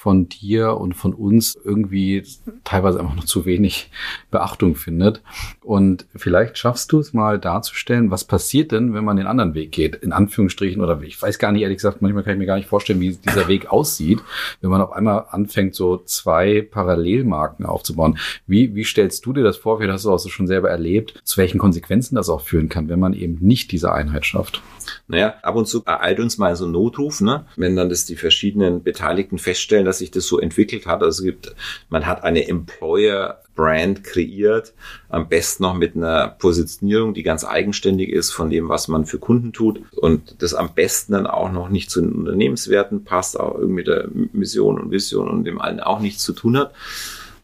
von 0.00 0.30
dir 0.30 0.78
und 0.78 0.94
von 0.94 1.12
uns 1.12 1.58
irgendwie 1.62 2.24
teilweise 2.64 3.00
einfach 3.00 3.16
noch 3.16 3.26
zu 3.26 3.44
wenig 3.44 3.90
Beachtung 4.30 4.74
findet. 4.74 5.20
Und 5.60 6.06
vielleicht 6.16 6.56
schaffst 6.56 6.90
du 6.92 7.00
es 7.00 7.12
mal 7.12 7.38
darzustellen, 7.38 8.10
was 8.10 8.24
passiert 8.24 8.72
denn, 8.72 8.94
wenn 8.94 9.04
man 9.04 9.18
den 9.18 9.26
anderen 9.26 9.52
Weg 9.52 9.72
geht, 9.72 9.96
in 9.96 10.12
Anführungsstrichen, 10.12 10.80
oder 10.80 11.02
ich 11.02 11.20
weiß 11.20 11.38
gar 11.38 11.52
nicht, 11.52 11.60
ehrlich 11.60 11.76
gesagt, 11.76 12.00
manchmal 12.00 12.24
kann 12.24 12.32
ich 12.32 12.38
mir 12.38 12.46
gar 12.46 12.56
nicht 12.56 12.70
vorstellen, 12.70 12.98
wie 12.98 13.14
dieser 13.14 13.46
Weg 13.46 13.70
aussieht, 13.70 14.20
wenn 14.62 14.70
man 14.70 14.80
auf 14.80 14.92
einmal 14.92 15.26
anfängt, 15.32 15.74
so 15.74 15.98
zwei 15.98 16.62
Parallelmarken 16.62 17.66
aufzubauen. 17.66 18.16
Wie, 18.46 18.74
wie 18.74 18.84
stellst 18.84 19.26
du 19.26 19.34
dir 19.34 19.44
das 19.44 19.58
vor? 19.58 19.80
Wie 19.80 19.90
hast 19.90 20.06
du 20.06 20.10
auch 20.10 20.18
schon 20.18 20.46
selber 20.46 20.70
erlebt, 20.70 21.20
zu 21.24 21.36
welchen 21.36 21.58
Konsequenzen 21.58 22.14
das 22.14 22.30
auch 22.30 22.40
führen 22.40 22.70
kann, 22.70 22.88
wenn 22.88 23.00
man 23.00 23.12
eben 23.12 23.36
nicht 23.42 23.70
diese 23.70 23.92
Einheit 23.92 24.24
schafft? 24.24 24.62
Naja, 25.08 25.34
ab 25.42 25.56
und 25.56 25.66
zu 25.66 25.84
ereilt 25.84 26.20
uns 26.20 26.38
mal 26.38 26.56
so 26.56 26.64
ein 26.64 26.72
Notruf, 26.72 27.20
ne? 27.20 27.44
wenn 27.56 27.76
dann 27.76 27.88
das 27.88 28.06
die 28.06 28.16
verschiedenen 28.16 28.82
Beteiligten 28.82 29.38
feststellen, 29.38 29.84
dass 29.90 29.98
sich 29.98 30.10
das 30.10 30.26
so 30.26 30.38
entwickelt 30.38 30.86
hat. 30.86 31.02
Also 31.02 31.20
es 31.20 31.24
gibt, 31.24 31.54
man 31.88 32.06
hat 32.06 32.22
eine 32.22 32.46
Employer 32.46 33.40
Brand 33.56 34.04
kreiert, 34.04 34.72
am 35.08 35.28
besten 35.28 35.64
noch 35.64 35.74
mit 35.74 35.94
einer 35.94 36.28
Positionierung, 36.28 37.12
die 37.12 37.22
ganz 37.22 37.44
eigenständig 37.44 38.08
ist 38.08 38.30
von 38.30 38.48
dem, 38.48 38.68
was 38.68 38.88
man 38.88 39.04
für 39.04 39.18
Kunden 39.18 39.52
tut 39.52 39.82
und 39.96 40.42
das 40.42 40.54
am 40.54 40.72
besten 40.72 41.12
dann 41.12 41.26
auch 41.26 41.52
noch 41.52 41.68
nicht 41.68 41.90
zu 41.90 42.00
den 42.00 42.12
Unternehmenswerten 42.12 43.04
passt, 43.04 43.38
auch 43.38 43.54
irgendwie 43.56 43.74
mit 43.74 43.86
der 43.88 44.08
Mission 44.32 44.80
und 44.80 44.90
Vision 44.90 45.28
und 45.28 45.44
dem 45.44 45.60
allen 45.60 45.80
auch 45.80 46.00
nichts 46.00 46.22
zu 46.22 46.32
tun 46.32 46.56
hat. 46.56 46.72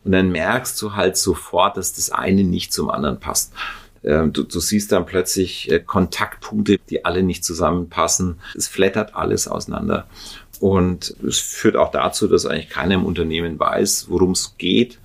Und 0.04 0.12
dann 0.12 0.30
merkst 0.30 0.80
du 0.80 0.94
halt 0.94 1.16
sofort, 1.16 1.76
dass 1.76 1.92
das 1.92 2.10
eine 2.10 2.44
nicht 2.44 2.72
zum 2.72 2.88
anderen 2.88 3.18
passt. 3.18 3.52
Ähm, 4.06 4.32
du, 4.32 4.44
du 4.44 4.60
siehst 4.60 4.92
dann 4.92 5.04
plötzlich 5.04 5.70
äh, 5.70 5.80
Kontaktpunkte, 5.80 6.78
die 6.88 7.04
alle 7.04 7.24
nicht 7.24 7.44
zusammenpassen. 7.44 8.38
Es 8.54 8.68
flattert 8.68 9.16
alles 9.16 9.48
auseinander. 9.48 10.06
Und 10.60 11.14
es 11.26 11.38
führt 11.38 11.76
auch 11.76 11.90
dazu, 11.90 12.28
dass 12.28 12.46
eigentlich 12.46 12.68
keiner 12.68 12.94
im 12.94 13.04
Unternehmen 13.04 13.58
weiß, 13.58 14.06
worum 14.08 14.32
es 14.32 14.56
geht. 14.58 14.98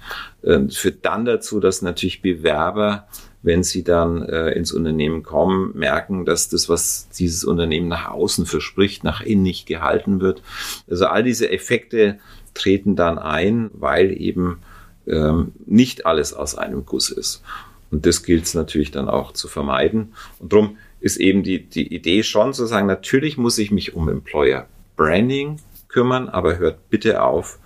Ähm, 0.44 0.66
es 0.66 0.78
führt 0.78 1.06
dann 1.06 1.26
dazu, 1.26 1.60
dass 1.60 1.82
natürlich 1.82 2.22
Bewerber, 2.22 3.08
wenn 3.44 3.64
sie 3.64 3.84
dann 3.84 4.24
äh, 4.24 4.52
ins 4.52 4.72
Unternehmen 4.72 5.24
kommen, 5.24 5.72
merken, 5.76 6.26
dass 6.26 6.50
das, 6.50 6.70
was 6.70 7.10
dieses 7.10 7.44
Unternehmen 7.44 7.88
nach 7.88 8.10
außen 8.10 8.46
verspricht, 8.46 9.04
nach 9.04 9.22
innen 9.22 9.44
nicht 9.44 9.66
gehalten 9.66 10.22
wird. 10.22 10.42
Also 10.90 11.08
all 11.08 11.24
diese 11.24 11.50
Effekte 11.50 12.20
treten 12.54 12.96
dann 12.96 13.18
ein, 13.18 13.72
weil 13.74 14.12
eben 14.22 14.60
ähm, 15.08 15.54
nicht 15.66 16.06
alles 16.06 16.34
aus 16.34 16.56
einem 16.56 16.86
Guss 16.86 17.10
ist. 17.10 17.42
Und 17.90 18.06
das 18.06 18.24
gilt 18.24 18.46
es 18.46 18.54
natürlich 18.54 18.92
dann 18.92 19.10
auch 19.10 19.34
zu 19.34 19.48
vermeiden. 19.48 20.14
Und 20.40 20.54
darum 20.54 20.78
ist 21.02 21.18
eben 21.18 21.44
die, 21.44 21.66
die 21.66 21.94
Idee 21.94 22.24
schon 22.24 22.54
zu 22.54 22.66
sagen, 22.66 22.88
natürlich 22.88 23.38
muss 23.38 23.58
ich 23.58 23.72
mich 23.72 23.96
um 23.96 24.08
Employer 24.08 24.68
Branding 25.02 25.58
kümmern, 25.88 26.30
aber 26.30 26.60
hört 26.60 26.92
bitte 26.92 27.24
auf, 27.24 27.58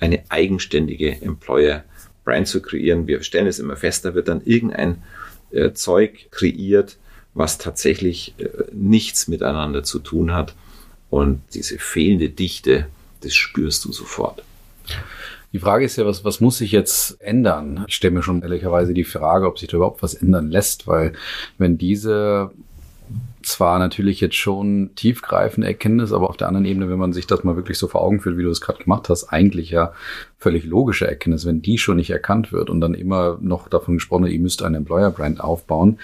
eine 0.00 0.22
eigenständige 0.28 1.22
Employer 1.22 1.82
Brand 2.24 2.46
zu 2.46 2.60
kreieren. 2.60 3.06
Wir 3.06 3.22
stellen 3.22 3.46
es 3.46 3.58
immer 3.58 3.76
fest, 3.76 4.04
da 4.04 4.14
wird 4.14 4.28
dann 4.28 4.42
irgendein 4.44 5.02
äh, 5.50 5.72
Zeug 5.72 6.28
kreiert, 6.30 6.98
was 7.32 7.56
tatsächlich 7.56 8.34
äh, 8.36 8.48
nichts 8.70 9.28
miteinander 9.28 9.82
zu 9.82 9.98
tun 9.98 10.34
hat. 10.34 10.54
Und 11.08 11.40
diese 11.54 11.78
fehlende 11.78 12.28
Dichte, 12.28 12.86
das 13.22 13.34
spürst 13.34 13.86
du 13.86 13.92
sofort. 13.92 14.42
Die 15.54 15.60
Frage 15.60 15.86
ist 15.86 15.96
ja, 15.96 16.04
was, 16.04 16.22
was 16.22 16.42
muss 16.42 16.58
sich 16.58 16.70
jetzt 16.70 17.18
ändern? 17.22 17.86
Ich 17.88 17.94
stelle 17.94 18.12
mir 18.12 18.22
schon 18.22 18.42
ehrlicherweise 18.42 18.92
die 18.92 19.04
Frage, 19.04 19.46
ob 19.46 19.58
sich 19.58 19.68
da 19.68 19.78
überhaupt 19.78 20.02
was 20.02 20.12
ändern 20.12 20.50
lässt, 20.50 20.86
weil 20.86 21.14
wenn 21.56 21.78
diese 21.78 22.50
zwar 23.46 23.78
natürlich 23.78 24.20
jetzt 24.20 24.36
schon 24.36 24.90
tiefgreifende 24.96 25.66
Erkenntnis, 25.66 26.12
aber 26.12 26.28
auf 26.28 26.36
der 26.36 26.48
anderen 26.48 26.66
Ebene, 26.66 26.88
wenn 26.88 26.98
man 26.98 27.12
sich 27.12 27.26
das 27.26 27.44
mal 27.44 27.56
wirklich 27.56 27.78
so 27.78 27.88
vor 27.88 28.02
Augen 28.02 28.20
führt, 28.20 28.36
wie 28.38 28.42
du 28.42 28.50
es 28.50 28.60
gerade 28.60 28.82
gemacht 28.82 29.08
hast, 29.08 29.28
eigentlich 29.32 29.70
ja 29.70 29.92
völlig 30.38 30.64
logische 30.64 31.06
Erkenntnis, 31.06 31.46
wenn 31.46 31.62
die 31.62 31.78
schon 31.78 31.96
nicht 31.96 32.10
erkannt 32.10 32.52
wird 32.52 32.70
und 32.70 32.80
dann 32.80 32.94
immer 32.94 33.38
noch 33.40 33.68
davon 33.68 33.94
gesprochen, 33.94 34.26
ihr 34.26 34.38
müsst 34.40 34.62
einen 34.62 34.74
Employer-Brand 34.74 35.40
aufbauen, 35.40 35.98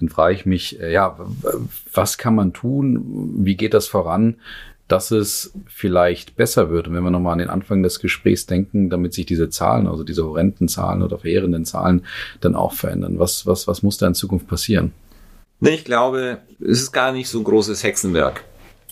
dann 0.00 0.08
frage 0.08 0.34
ich 0.34 0.46
mich, 0.46 0.80
äh, 0.80 0.92
ja, 0.92 1.18
was 1.92 2.18
kann 2.18 2.34
man 2.34 2.52
tun? 2.52 3.34
Wie 3.38 3.56
geht 3.56 3.74
das 3.74 3.86
voran? 3.86 4.36
dass 4.88 5.10
es 5.10 5.54
vielleicht 5.66 6.36
besser 6.36 6.68
wird. 6.68 6.86
Und 6.86 6.94
wenn 6.94 7.02
wir 7.02 7.10
nochmal 7.10 7.32
an 7.32 7.38
den 7.38 7.48
Anfang 7.48 7.82
des 7.82 7.98
Gesprächs 7.98 8.44
denken, 8.44 8.90
damit 8.90 9.14
sich 9.14 9.24
diese 9.24 9.48
Zahlen, 9.48 9.86
also 9.86 10.04
diese 10.04 10.26
horrenden 10.26 10.68
Zahlen 10.68 11.02
oder 11.02 11.18
verheerenden 11.18 11.64
Zahlen 11.64 12.04
dann 12.42 12.54
auch 12.54 12.74
verändern. 12.74 13.18
Was, 13.18 13.46
was, 13.46 13.66
was 13.66 13.82
muss 13.82 13.96
da 13.96 14.06
in 14.06 14.14
Zukunft 14.14 14.48
passieren? 14.48 14.92
Ich 15.64 15.84
glaube, 15.84 16.38
es 16.58 16.82
ist 16.82 16.92
gar 16.92 17.12
nicht 17.12 17.28
so 17.28 17.38
ein 17.38 17.44
großes 17.44 17.84
Hexenwerk, 17.84 18.42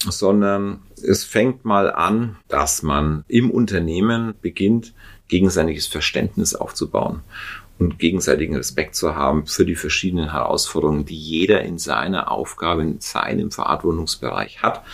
sondern 0.08 0.80
es 1.02 1.24
fängt 1.24 1.64
mal 1.64 1.92
an, 1.92 2.36
dass 2.46 2.84
man 2.84 3.24
im 3.26 3.50
Unternehmen 3.50 4.34
beginnt, 4.40 4.94
gegenseitiges 5.26 5.88
Verständnis 5.88 6.54
aufzubauen 6.54 7.22
und 7.80 7.98
gegenseitigen 7.98 8.54
Respekt 8.54 8.94
zu 8.94 9.16
haben 9.16 9.46
für 9.46 9.66
die 9.66 9.74
verschiedenen 9.74 10.30
Herausforderungen, 10.30 11.06
die 11.06 11.16
jeder 11.16 11.62
in 11.62 11.78
seiner 11.78 12.30
Aufgabe, 12.30 12.82
in 12.82 13.00
seinem 13.00 13.50
Verantwortungsbereich 13.50 14.62
hat 14.62 14.84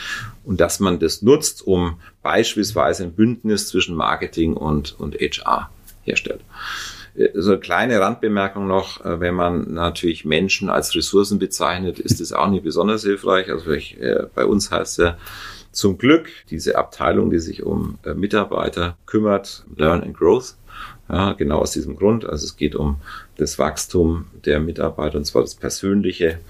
und 0.44 0.62
dass 0.62 0.80
man 0.80 0.98
das 0.98 1.20
nutzt, 1.20 1.66
um 1.66 2.00
beispielsweise 2.22 3.04
ein 3.04 3.12
Bündnis 3.12 3.68
zwischen 3.68 3.96
Marketing 3.96 4.54
und, 4.54 4.98
und 4.98 5.14
HR 5.16 5.68
herstellt. 6.04 6.40
So 7.34 7.52
eine 7.52 7.60
kleine 7.60 8.00
Randbemerkung 8.00 8.66
noch, 8.66 9.04
äh, 9.04 9.20
wenn 9.20 9.34
man 9.34 9.72
natürlich 9.72 10.24
Menschen 10.24 10.68
als 10.68 10.94
Ressourcen 10.94 11.38
bezeichnet, 11.38 11.98
ist 11.98 12.20
das 12.20 12.32
auch 12.32 12.48
nicht 12.48 12.64
besonders 12.64 13.02
hilfreich. 13.02 13.50
Also 13.50 13.70
ich, 13.70 13.98
äh, 14.00 14.26
bei 14.34 14.44
uns 14.44 14.70
heißt 14.70 14.98
ja 14.98 15.16
zum 15.72 15.98
Glück 15.98 16.28
diese 16.50 16.76
Abteilung, 16.76 17.30
die 17.30 17.38
sich 17.38 17.62
um 17.62 17.98
äh, 18.04 18.14
Mitarbeiter 18.14 18.96
kümmert, 19.06 19.64
Learn 19.76 20.02
and 20.02 20.16
Growth. 20.16 20.56
Ja, 21.08 21.32
genau 21.32 21.60
aus 21.60 21.70
diesem 21.70 21.96
Grund. 21.96 22.26
Also 22.26 22.44
es 22.44 22.56
geht 22.56 22.74
um 22.74 22.96
das 23.36 23.58
Wachstum 23.58 24.26
der 24.44 24.60
Mitarbeiter 24.60 25.16
und 25.16 25.24
zwar 25.24 25.42
das 25.42 25.54
Persönliche 25.54 26.40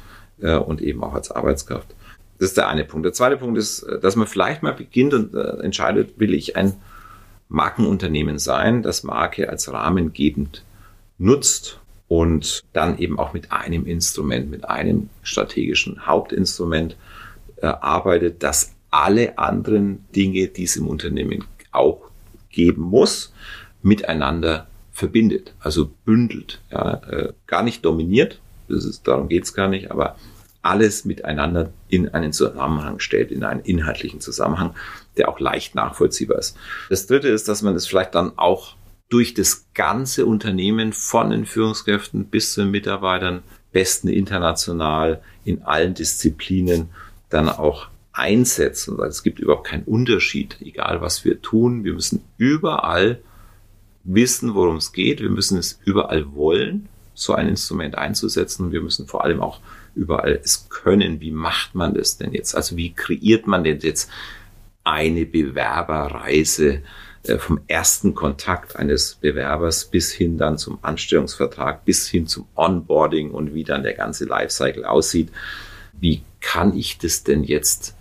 äh, 0.41 0.57
und 0.57 0.81
eben 0.81 1.05
auch 1.05 1.15
als 1.15 1.31
Arbeitskraft. 1.31 1.95
Das 2.39 2.49
ist 2.49 2.57
der 2.57 2.69
eine 2.69 2.85
Punkt. 2.85 3.05
Der 3.05 3.13
zweite 3.13 3.37
Punkt 3.37 3.57
ist, 3.59 3.87
dass 4.03 4.17
man 4.17 4.27
vielleicht 4.27 4.63
mal 4.63 4.75
beginnt 4.75 5.15
und 5.15 5.35
äh, 5.35 5.63
entscheidet, 5.63 6.19
will 6.19 6.35
ich 6.35 6.57
ein 6.57 6.75
Markenunternehmen 7.49 8.39
sein, 8.39 8.83
das 8.83 9.03
Marke 9.03 9.49
als 9.49 9.73
rahmengebend 9.73 10.65
nutzt 11.19 11.81
und 12.09 12.65
dann 12.73 12.99
eben 12.99 13.19
auch 13.19 13.33
mit 13.33 13.53
einem 13.53 13.87
Instrument, 13.87 14.51
mit 14.51 14.69
einem 14.69 15.09
strategischen 15.23 16.07
Hauptinstrument 16.07 16.97
äh, 17.57 17.67
arbeitet, 17.67 18.43
das 18.43 18.75
alle 18.91 19.39
anderen 19.39 20.05
Dinge, 20.15 20.49
die 20.49 20.65
es 20.65 20.77
im 20.77 20.87
Unternehmen 20.87 21.45
auch 21.73 22.11
geben 22.51 22.83
muss, 22.83 23.33
miteinander 23.83 24.67
verbindet, 24.93 25.55
also 25.61 25.91
bündelt, 26.05 26.61
ja, 26.71 26.95
äh, 27.09 27.33
gar 27.47 27.63
nicht 27.63 27.85
dominiert, 27.85 28.41
ist, 28.69 29.07
darum 29.07 29.29
geht's 29.29 29.53
gar 29.53 29.69
nicht, 29.69 29.91
aber 29.91 30.17
alles 30.63 31.05
miteinander 31.05 31.71
in 31.89 32.09
einen 32.09 32.33
Zusammenhang 32.33 32.99
stellt, 32.99 33.31
in 33.31 33.45
einen 33.45 33.61
inhaltlichen 33.61 34.21
Zusammenhang, 34.21 34.75
der 35.17 35.29
auch 35.29 35.41
leicht 35.41 35.75
nachvollziehbar 35.75 36.39
ist. 36.39 36.57
Das 36.91 37.07
dritte 37.07 37.29
ist, 37.29 37.49
dass 37.49 37.63
man 37.63 37.75
das 37.75 37.87
vielleicht 37.87 38.15
dann 38.15 38.39
auch 38.39 38.77
durch 39.09 39.35
das 39.35 39.67
ganze 39.75 40.27
Unternehmen 40.27 40.93
von 40.93 41.31
den 41.31 41.47
Führungskräften 41.47 42.27
bis 42.27 42.55
zu 42.55 42.63
den 42.63 42.71
Mitarbeitern, 42.71 43.43
besten 43.73 44.09
international 44.09 45.21
in 45.45 45.63
allen 45.63 45.95
Disziplinen 45.95 46.89
dann 47.29 47.49
auch 47.49 47.89
einsetzt. 48.13 48.89
Es 48.89 49.23
gibt 49.23 49.39
überhaupt 49.39 49.67
keinen 49.67 49.85
Unterschied, 49.85 50.57
egal 50.61 51.01
was 51.01 51.25
wir 51.25 51.43
tun. 51.43 51.85
Wir 51.85 51.93
müssen 51.93 52.23
überall 52.39 53.21
wissen, 54.05 54.55
worum 54.55 54.77
es 54.77 54.93
geht. 54.93 55.21
Wir 55.21 55.31
müssen 55.31 55.59
es 55.59 55.79
überall 55.85 56.35
wollen, 56.35 56.89
so 57.15 57.35
ein 57.35 57.49
Instrument 57.49 57.97
einzusetzen. 57.97 58.73
Wir 58.73 58.81
müssen 58.81 59.07
vor 59.07 59.25
allem 59.25 59.41
auch 59.41 59.61
überall 59.95 60.41
es 60.43 60.69
können. 60.69 61.21
Wie 61.21 61.31
macht 61.31 61.75
man 61.75 61.95
das 61.95 62.17
denn 62.17 62.33
jetzt? 62.33 62.55
Also 62.55 62.77
wie 62.77 62.93
kreiert 62.93 63.47
man 63.47 63.65
denn 63.65 63.81
jetzt 63.81 64.11
eine 64.87 65.27
Bewerberreise 65.27 66.83
äh, 67.25 67.39
vom 67.39 67.61
ersten 67.67 68.15
Kontakt 68.15 68.77
eines 68.77 69.17
Bewerbers 69.17 69.87
bis 69.87 70.13
hin 70.13 70.39
dann 70.39 70.59
zum 70.59 70.79
Anstellungsvertrag, 70.83 71.85
bis 71.85 72.09
hin 72.09 72.27
zum 72.27 72.47
Onboarding 72.55 73.33
und 73.33 73.53
wie 73.53 73.65
dann 73.65 73.83
der 73.83 73.95
ganze 73.95 74.27
Lifecycle 74.27 74.85
aussieht. 74.85 75.31
Wie 75.99 76.23
kann 76.41 76.77
ich 76.77 76.99
das 76.99 77.25
denn 77.25 77.43
jetzt 77.43 77.97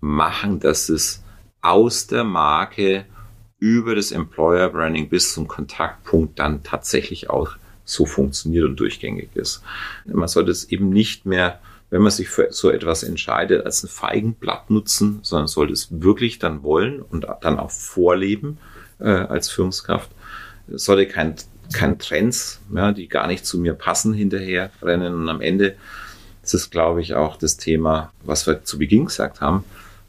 machen, 0.00 0.58
dass 0.58 0.88
es 0.88 1.22
aus 1.60 2.06
der 2.06 2.24
Marke 2.24 3.04
über 3.58 3.94
das 3.94 4.10
Employer 4.10 4.70
Branding 4.70 5.08
bis 5.08 5.34
zum 5.34 5.46
Kontaktpunkt 5.46 6.38
dann 6.38 6.62
tatsächlich 6.62 7.30
auch 7.30 7.56
so 7.84 8.06
funktioniert 8.06 8.64
und 8.64 8.76
durchgängig 8.80 9.30
ist. 9.34 9.62
Man 10.06 10.28
sollte 10.28 10.50
es 10.50 10.64
eben 10.64 10.88
nicht 10.88 11.26
mehr, 11.26 11.60
wenn 11.92 12.00
man 12.00 12.10
sich 12.10 12.30
für 12.30 12.50
so 12.50 12.70
etwas 12.70 13.02
entscheidet, 13.02 13.66
als 13.66 13.84
ein 13.84 13.88
Feigenblatt 13.88 14.70
nutzen, 14.70 15.18
sondern 15.20 15.46
sollte 15.46 15.74
es 15.74 15.88
wirklich 15.90 16.38
dann 16.38 16.62
wollen 16.62 17.02
und 17.02 17.26
dann 17.42 17.58
auch 17.58 17.70
vorleben 17.70 18.56
äh, 18.98 19.10
als 19.10 19.50
Führungskraft. 19.50 20.10
Sollte 20.68 21.06
kein, 21.06 21.34
kein 21.74 21.98
Trends, 21.98 22.62
ja, 22.74 22.92
die 22.92 23.08
gar 23.08 23.26
nicht 23.26 23.44
zu 23.44 23.58
mir 23.58 23.74
passen, 23.74 24.14
hinterher 24.14 24.70
rennen. 24.80 25.14
Und 25.14 25.28
am 25.28 25.42
Ende 25.42 25.76
ist 26.42 26.54
es, 26.54 26.70
glaube 26.70 27.02
ich, 27.02 27.12
auch 27.12 27.36
das 27.36 27.58
Thema, 27.58 28.10
was 28.24 28.46
wir 28.46 28.64
zu 28.64 28.78
Beginn 28.78 29.04
gesagt 29.04 29.42
haben. 29.42 29.62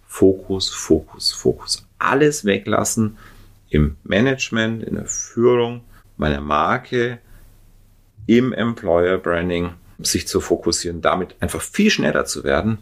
Fokus, 0.07 0.69
Fokus, 0.69 1.33
Fokus. 1.33 1.85
Alles 1.99 2.45
weglassen 2.45 3.17
im 3.69 3.97
Management, 4.03 4.83
in 4.83 4.95
der 4.95 5.07
Führung 5.07 5.81
meiner 6.15 6.39
Marke, 6.39 7.19
im 8.25 8.53
Employer 8.53 9.17
Branding 9.17 9.71
sich 10.07 10.27
zu 10.27 10.41
fokussieren, 10.41 11.01
damit 11.01 11.35
einfach 11.39 11.61
viel 11.61 11.89
schneller 11.89 12.25
zu 12.25 12.43
werden 12.43 12.79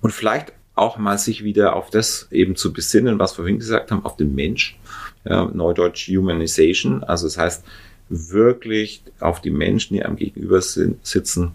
und 0.00 0.12
vielleicht 0.12 0.52
auch 0.74 0.98
mal 0.98 1.18
sich 1.18 1.44
wieder 1.44 1.76
auf 1.76 1.90
das 1.90 2.28
eben 2.30 2.56
zu 2.56 2.72
besinnen, 2.72 3.18
was 3.18 3.32
wir 3.32 3.44
vorhin 3.44 3.58
gesagt 3.58 3.90
haben, 3.90 4.04
auf 4.04 4.16
den 4.16 4.34
Mensch, 4.34 4.78
ja, 5.24 5.44
Neudeutsch 5.44 6.08
Humanization, 6.08 7.04
also 7.04 7.26
das 7.26 7.38
heißt 7.38 7.64
wirklich 8.08 9.02
auf 9.20 9.40
die 9.40 9.50
Menschen, 9.50 9.94
die 9.94 10.04
am 10.04 10.16
Gegenüber 10.16 10.60
sitzen, 10.60 11.52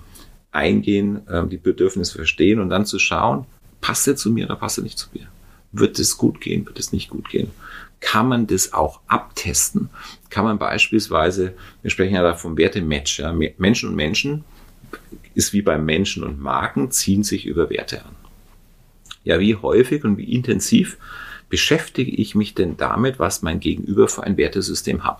eingehen, 0.51 1.27
äh, 1.27 1.45
die 1.45 1.57
Bedürfnisse 1.57 2.15
verstehen 2.15 2.59
und 2.59 2.69
dann 2.69 2.85
zu 2.85 2.97
schauen, 2.97 3.45
passt 3.81 4.07
er 4.07 4.15
zu 4.15 4.31
mir 4.31 4.45
oder 4.45 4.55
passt 4.55 4.79
er 4.79 4.83
nicht 4.83 4.97
zu 4.97 5.09
mir? 5.13 5.27
Wird 5.71 5.99
es 5.99 6.17
gut 6.17 6.41
gehen, 6.41 6.65
wird 6.65 6.79
es 6.79 6.91
nicht 6.91 7.09
gut 7.09 7.29
gehen? 7.29 7.51
kann 7.99 8.27
man 8.27 8.47
das 8.47 8.73
auch 8.73 9.01
abtesten. 9.07 9.89
Kann 10.29 10.45
man 10.45 10.57
beispielsweise, 10.57 11.53
wir 11.81 11.91
sprechen 11.91 12.15
ja 12.15 12.23
da 12.23 12.33
vom 12.33 12.57
Wertematch, 12.57 13.19
ja, 13.19 13.33
Menschen 13.57 13.89
und 13.89 13.95
Menschen 13.95 14.43
ist 15.35 15.53
wie 15.53 15.61
beim 15.61 15.85
Menschen 15.85 16.23
und 16.23 16.39
Marken, 16.39 16.91
ziehen 16.91 17.23
sich 17.23 17.45
über 17.45 17.69
Werte 17.69 18.03
an. 18.03 18.15
Ja, 19.23 19.39
wie 19.39 19.55
häufig 19.55 20.03
und 20.03 20.17
wie 20.17 20.33
intensiv 20.33 20.97
beschäftige 21.49 22.11
ich 22.11 22.35
mich 22.35 22.53
denn 22.53 22.77
damit, 22.77 23.19
was 23.19 23.41
mein 23.41 23.59
Gegenüber 23.59 24.07
für 24.07 24.23
ein 24.23 24.37
Wertesystem 24.37 25.03
hat. 25.03 25.19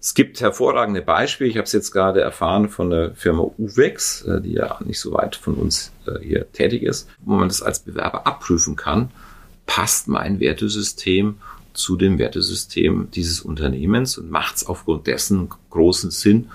Es 0.00 0.14
gibt 0.14 0.40
hervorragende 0.40 1.02
Beispiele. 1.02 1.50
Ich 1.50 1.56
habe 1.56 1.66
es 1.66 1.72
jetzt 1.72 1.92
gerade 1.92 2.20
erfahren 2.20 2.68
von 2.68 2.90
der 2.90 3.14
Firma 3.14 3.42
Uvex, 3.58 4.22
äh, 4.22 4.40
die 4.40 4.54
ja 4.54 4.78
nicht 4.84 4.98
so 4.98 5.12
weit 5.12 5.36
von 5.36 5.54
uns 5.54 5.92
äh, 6.06 6.18
hier 6.20 6.50
tätig 6.52 6.82
ist, 6.82 7.08
wo 7.20 7.34
man 7.34 7.48
das 7.48 7.62
als 7.62 7.80
Bewerber 7.80 8.26
abprüfen 8.26 8.74
kann. 8.74 9.10
Passt 9.66 10.08
mein 10.08 10.40
Wertesystem 10.40 11.36
zu 11.74 11.96
dem 11.96 12.18
Wertesystem 12.18 13.08
dieses 13.14 13.42
Unternehmens 13.42 14.16
und 14.16 14.30
macht 14.30 14.56
es 14.56 14.66
aufgrund 14.66 15.06
dessen 15.06 15.50
großen 15.70 16.10
Sinn, 16.10 16.48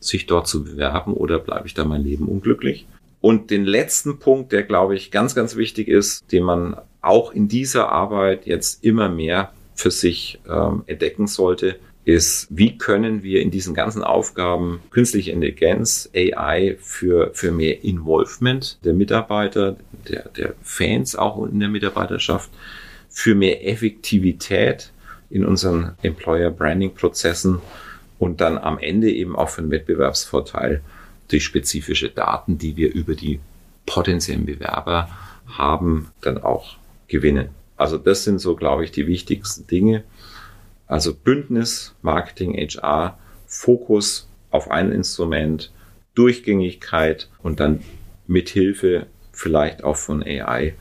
sich 0.00 0.26
dort 0.26 0.48
zu 0.48 0.64
bewerben 0.64 1.14
oder 1.14 1.38
bleibe 1.38 1.66
ich 1.66 1.74
da 1.74 1.84
mein 1.84 2.02
Leben 2.02 2.26
unglücklich? 2.26 2.86
Und 3.20 3.50
den 3.50 3.64
letzten 3.64 4.18
Punkt, 4.18 4.52
der 4.52 4.62
glaube 4.62 4.96
ich 4.96 5.10
ganz, 5.10 5.34
ganz 5.34 5.56
wichtig 5.56 5.88
ist, 5.88 6.32
den 6.32 6.42
man 6.42 6.76
auch 7.02 7.32
in 7.32 7.48
dieser 7.48 7.90
Arbeit 7.90 8.46
jetzt 8.46 8.82
immer 8.82 9.08
mehr 9.08 9.52
für 9.74 9.90
sich 9.90 10.40
ähm, 10.48 10.82
entdecken 10.86 11.26
sollte, 11.26 11.76
ist, 12.04 12.48
wie 12.50 12.78
können 12.78 13.22
wir 13.22 13.42
in 13.42 13.50
diesen 13.50 13.74
ganzen 13.74 14.02
Aufgaben 14.02 14.80
künstliche 14.90 15.32
Intelligenz, 15.32 16.10
AI 16.14 16.76
für, 16.80 17.30
für 17.34 17.52
mehr 17.52 17.84
Involvement 17.84 18.78
der 18.84 18.94
Mitarbeiter, 18.94 19.76
der, 20.08 20.28
der 20.30 20.54
Fans 20.62 21.14
auch 21.14 21.46
in 21.46 21.60
der 21.60 21.68
Mitarbeiterschaft, 21.68 22.50
für 23.08 23.34
mehr 23.34 23.66
Effektivität 23.68 24.92
in 25.28 25.44
unseren 25.44 25.92
Employer 26.02 26.50
Branding 26.50 26.94
Prozessen 26.94 27.60
und 28.20 28.42
dann 28.42 28.58
am 28.58 28.78
Ende 28.78 29.10
eben 29.10 29.34
auch 29.34 29.48
für 29.48 29.62
einen 29.62 29.70
Wettbewerbsvorteil 29.70 30.82
durch 31.28 31.42
spezifische 31.42 32.10
Daten, 32.10 32.58
die 32.58 32.76
wir 32.76 32.92
über 32.92 33.14
die 33.14 33.40
potenziellen 33.86 34.44
Bewerber 34.44 35.08
haben, 35.46 36.10
dann 36.20 36.36
auch 36.36 36.76
gewinnen. 37.08 37.48
Also 37.78 37.96
das 37.96 38.24
sind 38.24 38.38
so, 38.38 38.56
glaube 38.56 38.84
ich, 38.84 38.92
die 38.92 39.06
wichtigsten 39.06 39.66
Dinge. 39.66 40.04
Also 40.86 41.14
Bündnis, 41.14 41.94
Marketing, 42.02 42.54
HR, 42.54 43.18
Fokus 43.46 44.28
auf 44.50 44.70
ein 44.70 44.92
Instrument, 44.92 45.72
Durchgängigkeit 46.14 47.30
und 47.42 47.58
dann 47.58 47.80
mithilfe 48.26 49.06
vielleicht 49.32 49.82
auch 49.82 49.96
von 49.96 50.22
AI 50.22 50.74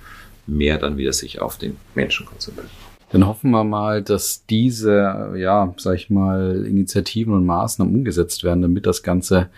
mehr 0.46 0.78
dann 0.78 0.98
wieder 0.98 1.14
sich 1.14 1.40
auf 1.40 1.58
den 1.58 1.78
Menschen 1.96 2.26
konzentriert. 2.26 2.70
Dann 3.12 3.26
hoffen 3.26 3.52
wir 3.52 3.64
mal, 3.64 4.04
dass 4.04 4.46
diese, 4.46 5.34
ja, 5.36 5.74
sag 5.78 5.96
ich 5.96 6.10
mal, 6.10 6.64
Initiativen 6.66 7.34
und 7.34 7.46
Maßnahmen 7.46 7.94
umgesetzt 7.94 8.44
werden, 8.44 8.62
damit 8.62 8.86
das 8.86 9.02
Ganze 9.02 9.50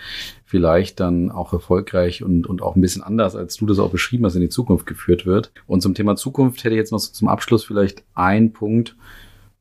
vielleicht 0.46 1.00
dann 1.00 1.32
auch 1.32 1.54
erfolgreich 1.54 2.24
und, 2.24 2.48
und 2.48 2.62
auch 2.62 2.76
ein 2.76 2.82
bisschen 2.82 3.04
anders, 3.04 3.36
als 3.36 3.58
du 3.58 3.66
das 3.66 3.80
auch 3.80 3.92
beschrieben 3.92 4.26
hast, 4.26 4.36
in 4.36 4.42
die 4.42 4.50
Zukunft 4.50 4.86
geführt 4.86 5.26
wird. 5.26 5.52
Und 5.68 5.82
zum 5.82 5.96
Thema 5.96 6.16
Zukunft 6.16 6.64
hätte 6.64 6.76
ich 6.76 6.80
jetzt 6.80 6.92
noch 6.92 7.00
so 7.00 7.12
zum 7.12 7.28
Abschluss 7.28 7.66
vielleicht 7.66 8.04
einen 8.16 8.54
Punkt, 8.54 8.96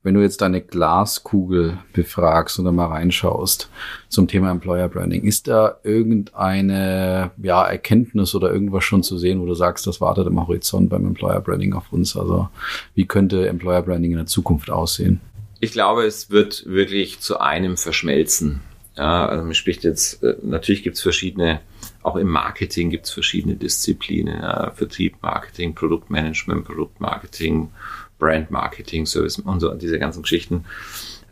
wenn 0.02 0.14
du 0.14 0.22
jetzt 0.22 0.40
deine 0.40 0.62
Glaskugel 0.62 1.78
befragst 1.92 2.58
da 2.58 2.72
mal 2.72 2.86
reinschaust 2.86 3.68
zum 4.08 4.28
Thema 4.28 4.50
Employer 4.50 4.88
Branding, 4.88 5.24
ist 5.24 5.46
da 5.46 5.76
irgendeine 5.82 7.32
ja, 7.42 7.66
Erkenntnis 7.66 8.34
oder 8.34 8.50
irgendwas 8.50 8.84
schon 8.84 9.02
zu 9.02 9.18
sehen, 9.18 9.40
wo 9.40 9.46
du 9.46 9.54
sagst, 9.54 9.86
das 9.86 10.00
wartet 10.00 10.26
im 10.26 10.40
Horizont 10.40 10.88
beim 10.88 11.06
Employer 11.06 11.40
Branding 11.40 11.74
auf 11.74 11.92
uns? 11.92 12.16
Also 12.16 12.48
wie 12.94 13.04
könnte 13.04 13.46
Employer 13.46 13.82
Branding 13.82 14.12
in 14.12 14.18
der 14.18 14.26
Zukunft 14.26 14.70
aussehen? 14.70 15.20
Ich 15.60 15.72
glaube, 15.72 16.06
es 16.06 16.30
wird 16.30 16.64
wirklich 16.66 17.20
zu 17.20 17.38
einem 17.38 17.76
verschmelzen. 17.76 18.60
Ja, 18.96 19.26
also 19.26 19.44
man 19.44 19.54
spricht 19.54 19.84
jetzt, 19.84 20.22
äh, 20.22 20.36
natürlich 20.42 20.82
gibt 20.82 20.96
es 20.96 21.02
verschiedene, 21.02 21.60
auch 22.02 22.16
im 22.16 22.28
Marketing 22.28 22.90
gibt 22.90 23.06
es 23.06 23.12
verschiedene 23.12 23.56
Disziplinen, 23.56 24.40
ja, 24.40 24.70
Vertrieb, 24.70 25.16
Marketing, 25.22 25.74
Produktmanagement, 25.74 26.64
Produktmarketing, 26.64 27.70
Brand 28.18 28.50
Marketing 28.50 29.06
Service 29.06 29.38
und 29.38 29.60
so 29.60 29.72
diese 29.74 29.98
ganzen 29.98 30.22
Geschichten. 30.22 30.64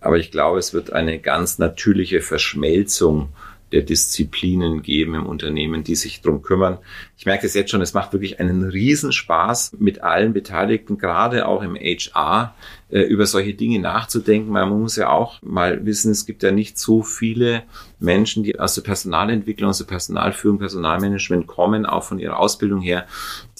Aber 0.00 0.18
ich 0.18 0.31
glaube, 0.31 0.59
es 0.59 0.72
wird 0.72 0.92
eine 0.92 1.18
ganz 1.18 1.59
natürliche 1.59 2.20
Verschmelzung 2.20 3.31
der 3.72 3.83
Disziplinen 3.83 4.83
geben 4.83 5.14
im 5.14 5.26
Unternehmen, 5.26 5.85
die 5.85 5.94
sich 5.94 6.22
drum 6.22 6.42
kümmern. 6.42 6.78
Ich 7.16 7.26
merke 7.26 7.46
es 7.46 7.54
jetzt 7.54 7.70
schon, 7.70 7.83
es 7.83 7.94
macht 7.94 8.12
wirklich 8.12 8.40
einen 8.40 8.64
Riesenspaß 8.64 9.76
mit 9.78 10.02
allen 10.02 10.33
Beteiligten, 10.33 10.98
gerade 10.98 11.46
auch 11.46 11.62
im 11.62 11.76
HR, 11.76 12.54
äh, 12.90 13.00
über 13.00 13.26
solche 13.26 13.54
Dinge 13.54 13.78
nachzudenken. 13.78 14.50
Man 14.50 14.68
muss 14.70 14.96
ja 14.96 15.11
auch 15.11 15.42
mal 15.42 15.85
wissen, 15.85 16.12
es 16.12 16.26
gibt 16.26 16.42
ja 16.42 16.50
nicht 16.50 16.78
so 16.78 17.02
viele 17.02 17.64
Menschen, 18.00 18.42
die 18.42 18.59
aus 18.59 18.74
der 18.74 18.83
Personalentwicklung, 18.83 19.70
aus 19.70 19.78
der 19.78 19.85
Personalführung, 19.85 20.59
Personalmanagement 20.59 21.46
kommen, 21.46 21.85
auch 21.85 22.04
von 22.04 22.18
ihrer 22.18 22.38
Ausbildung 22.38 22.81
her, 22.81 23.07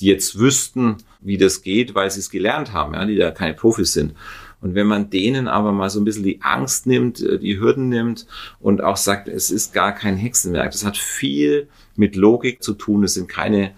die 0.01 0.07
jetzt 0.07 0.39
wüssten, 0.39 0.97
wie 1.21 1.37
das 1.37 1.63
geht, 1.63 1.95
weil 1.95 2.11
sie 2.11 2.21
es 2.21 2.31
gelernt 2.31 2.73
haben, 2.73 2.95
ja, 2.95 3.05
die 3.05 3.17
da 3.17 3.31
keine 3.31 3.55
Profis 3.55 3.93
sind. 3.93 4.15
Und 4.61 4.75
wenn 4.75 4.87
man 4.87 5.11
denen 5.11 5.47
aber 5.47 5.73
mal 5.73 5.89
so 5.89 6.01
ein 6.01 6.05
bisschen 6.05 6.25
die 6.25 6.41
Angst 6.43 6.87
nimmt, 6.87 7.21
äh, 7.21 7.39
die 7.39 7.59
Hürden 7.59 7.89
nimmt 7.89 8.27
und 8.61 8.83
auch 8.83 8.97
sagt, 8.97 9.29
es 9.29 9.51
ist 9.51 9.73
gar 9.73 9.95
kein 9.95 10.17
Hexenwerk, 10.17 10.73
das 10.73 10.85
hat 10.85 10.97
viel 10.97 11.69
mit 11.97 12.17
Logik 12.17 12.63
zu 12.63 12.75
tun, 12.75 13.05
es 13.05 13.15
sind 13.15 13.29
keine 13.29 13.73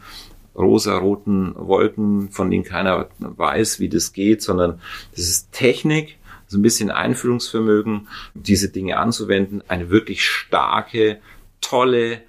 rosa-roten 0.54 1.54
Wolken, 1.56 2.30
von 2.30 2.50
denen 2.50 2.64
keiner 2.64 3.08
weiß, 3.18 3.80
wie 3.80 3.88
das 3.88 4.12
geht, 4.12 4.42
sondern 4.42 4.80
das 5.12 5.28
ist 5.28 5.52
Technik, 5.52 6.18
so 6.46 6.58
ein 6.58 6.62
bisschen 6.62 6.90
Einführungsvermögen, 6.90 8.08
diese 8.34 8.70
Dinge 8.70 8.98
anzuwenden, 8.98 9.62
eine 9.68 9.90
wirklich 9.90 10.24
starke, 10.24 11.20
tolle, 11.60 12.22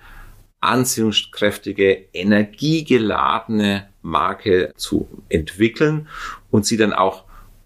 anziehungskräftige, 0.59 2.05
energiegeladene 2.13 3.87
Marke 4.03 4.73
zu 4.75 5.07
entwickeln 5.29 6.07
und 6.51 6.65
sie 6.65 6.77
dann 6.77 6.93
auch 6.93 7.23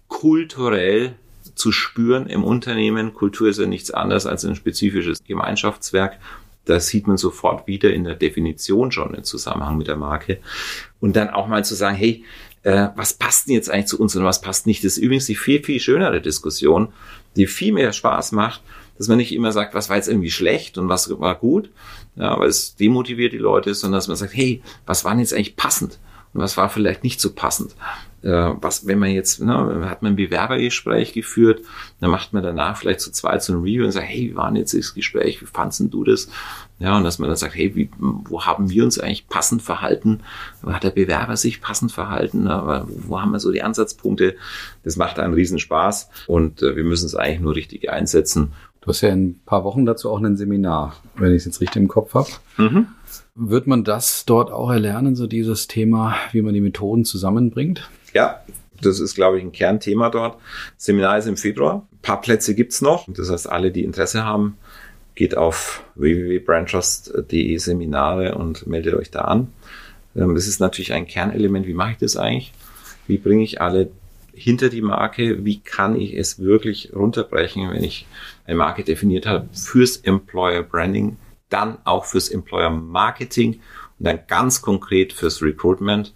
kulturell 0.08 1.14
zu 1.54 1.72
spüren 1.72 2.26
im 2.26 2.44
Unternehmen. 2.44 3.14
Kultur 3.14 3.48
ist 3.48 3.58
ja 3.58 3.66
nichts 3.66 3.90
anderes 3.90 4.26
als 4.26 4.44
ein 4.44 4.56
spezifisches 4.56 5.24
Gemeinschaftswerk. 5.24 6.18
Das 6.64 6.88
sieht 6.88 7.06
man 7.06 7.16
sofort 7.16 7.66
wieder 7.66 7.92
in 7.92 8.04
der 8.04 8.16
Definition 8.16 8.90
schon 8.90 9.14
im 9.14 9.24
Zusammenhang 9.24 9.78
mit 9.78 9.86
der 9.86 9.96
Marke. 9.96 10.38
Und 11.00 11.16
dann 11.16 11.30
auch 11.30 11.46
mal 11.46 11.64
zu 11.64 11.74
sagen, 11.74 11.96
hey, 11.96 12.24
äh, 12.64 12.88
was 12.96 13.14
passt 13.14 13.46
denn 13.46 13.54
jetzt 13.54 13.70
eigentlich 13.70 13.86
zu 13.86 14.00
uns 14.00 14.16
und 14.16 14.24
was 14.24 14.40
passt 14.40 14.66
nicht? 14.66 14.84
Das 14.84 14.94
ist 14.94 14.98
übrigens 14.98 15.26
die 15.26 15.36
viel, 15.36 15.62
viel 15.62 15.78
schönere 15.78 16.20
Diskussion, 16.20 16.92
die 17.36 17.46
viel 17.46 17.72
mehr 17.72 17.92
Spaß 17.92 18.32
macht, 18.32 18.62
dass 18.98 19.08
man 19.08 19.18
nicht 19.18 19.32
immer 19.32 19.52
sagt, 19.52 19.74
was 19.74 19.88
war 19.88 19.96
jetzt 19.96 20.08
irgendwie 20.08 20.30
schlecht 20.30 20.76
und 20.76 20.88
was 20.88 21.08
war 21.20 21.36
gut, 21.36 21.70
ja, 22.16 22.38
weil 22.38 22.48
es 22.48 22.74
demotiviert 22.74 23.32
die 23.32 23.38
Leute, 23.38 23.74
sondern 23.74 23.98
dass 23.98 24.08
man 24.08 24.16
sagt, 24.16 24.34
hey, 24.34 24.62
was 24.86 25.04
war 25.04 25.12
denn 25.12 25.20
jetzt 25.20 25.34
eigentlich 25.34 25.56
passend? 25.56 25.98
Und 26.32 26.40
was 26.40 26.56
war 26.56 26.68
vielleicht 26.68 27.04
nicht 27.04 27.20
so 27.20 27.32
passend? 27.32 27.76
Äh, 28.26 28.56
was, 28.60 28.88
wenn 28.88 28.98
man 28.98 29.10
jetzt, 29.10 29.40
ne, 29.40 29.88
hat 29.88 30.02
man 30.02 30.12
ein 30.12 30.16
Bewerbergespräch 30.16 31.12
geführt, 31.12 31.62
dann 32.00 32.10
macht 32.10 32.32
man 32.32 32.42
danach 32.42 32.76
vielleicht 32.76 33.00
zu 33.00 33.12
zweit 33.12 33.40
so 33.40 33.52
ein 33.52 33.60
Review 33.60 33.84
und 33.84 33.92
sagt, 33.92 34.08
hey, 34.08 34.30
wie 34.30 34.34
war 34.34 34.48
denn 34.48 34.56
jetzt 34.56 34.74
das 34.74 34.94
Gespräch? 34.94 35.40
Wie 35.40 35.46
fandst 35.46 35.80
du 35.80 36.02
das? 36.02 36.28
Ja, 36.80 36.96
und 36.96 37.04
dass 37.04 37.20
man 37.20 37.28
dann 37.28 37.36
sagt, 37.36 37.54
hey, 37.54 37.76
wie, 37.76 37.88
wo 37.98 38.42
haben 38.42 38.68
wir 38.68 38.82
uns 38.82 38.98
eigentlich 38.98 39.28
passend 39.28 39.62
verhalten? 39.62 40.22
Hat 40.66 40.82
der 40.82 40.90
Bewerber 40.90 41.36
sich 41.36 41.60
passend 41.60 41.92
verhalten? 41.92 42.48
Aber 42.48 42.88
wo 42.88 43.20
haben 43.20 43.30
wir 43.30 43.38
so 43.38 43.52
die 43.52 43.62
Ansatzpunkte? 43.62 44.34
Das 44.82 44.96
macht 44.96 45.20
einen 45.20 45.34
Riesenspaß 45.34 46.10
und 46.26 46.62
äh, 46.62 46.74
wir 46.74 46.84
müssen 46.84 47.06
es 47.06 47.14
eigentlich 47.14 47.40
nur 47.40 47.54
richtig 47.54 47.92
einsetzen. 47.92 48.54
Du 48.80 48.88
hast 48.88 49.02
ja 49.02 49.10
in 49.10 49.28
ein 49.28 49.40
paar 49.46 49.62
Wochen 49.62 49.86
dazu 49.86 50.10
auch 50.10 50.20
ein 50.20 50.36
Seminar, 50.36 50.96
wenn 51.14 51.30
ich 51.30 51.38
es 51.38 51.44
jetzt 51.44 51.60
richtig 51.60 51.80
im 51.80 51.88
Kopf 51.88 52.14
habe. 52.14 52.28
Mhm. 52.56 52.88
Wird 53.36 53.68
man 53.68 53.84
das 53.84 54.24
dort 54.24 54.50
auch 54.50 54.70
erlernen, 54.70 55.14
so 55.14 55.28
dieses 55.28 55.68
Thema, 55.68 56.16
wie 56.32 56.42
man 56.42 56.54
die 56.54 56.60
Methoden 56.60 57.04
zusammenbringt? 57.04 57.88
Ja, 58.16 58.40
das 58.80 58.98
ist, 58.98 59.14
glaube 59.14 59.36
ich, 59.36 59.44
ein 59.44 59.52
Kernthema 59.52 60.08
dort. 60.08 60.40
Seminar 60.78 61.18
ist 61.18 61.26
im 61.26 61.36
Februar. 61.36 61.86
Ein 61.92 61.98
paar 62.00 62.22
Plätze 62.22 62.54
gibt's 62.54 62.80
noch. 62.80 63.04
Das 63.08 63.30
heißt, 63.30 63.46
alle, 63.46 63.70
die 63.70 63.84
Interesse 63.84 64.24
haben, 64.24 64.56
geht 65.14 65.36
auf 65.36 65.84
www.brandtrust.de 65.96 67.58
Seminare 67.58 68.36
und 68.36 68.66
meldet 68.66 68.94
euch 68.94 69.10
da 69.10 69.20
an. 69.20 69.48
Ähm, 70.16 70.34
das 70.34 70.46
ist 70.46 70.60
natürlich 70.60 70.94
ein 70.94 71.06
Kernelement. 71.06 71.66
Wie 71.66 71.74
mache 71.74 71.92
ich 71.92 71.98
das 71.98 72.16
eigentlich? 72.16 72.54
Wie 73.06 73.18
bringe 73.18 73.44
ich 73.44 73.60
alle 73.60 73.90
hinter 74.32 74.70
die 74.70 74.80
Marke? 74.80 75.44
Wie 75.44 75.60
kann 75.60 75.94
ich 75.94 76.14
es 76.14 76.38
wirklich 76.38 76.92
runterbrechen, 76.96 77.70
wenn 77.70 77.84
ich 77.84 78.06
eine 78.46 78.56
Marke 78.56 78.82
definiert 78.82 79.26
habe 79.26 79.46
fürs 79.52 79.98
Employer 79.98 80.62
Branding? 80.62 81.18
dann 81.48 81.78
auch 81.84 82.04
fürs 82.04 82.28
Employer 82.28 82.70
Marketing 82.70 83.60
und 83.98 84.06
dann 84.06 84.20
ganz 84.26 84.62
konkret 84.62 85.12
fürs 85.12 85.42
Recruitment 85.42 86.12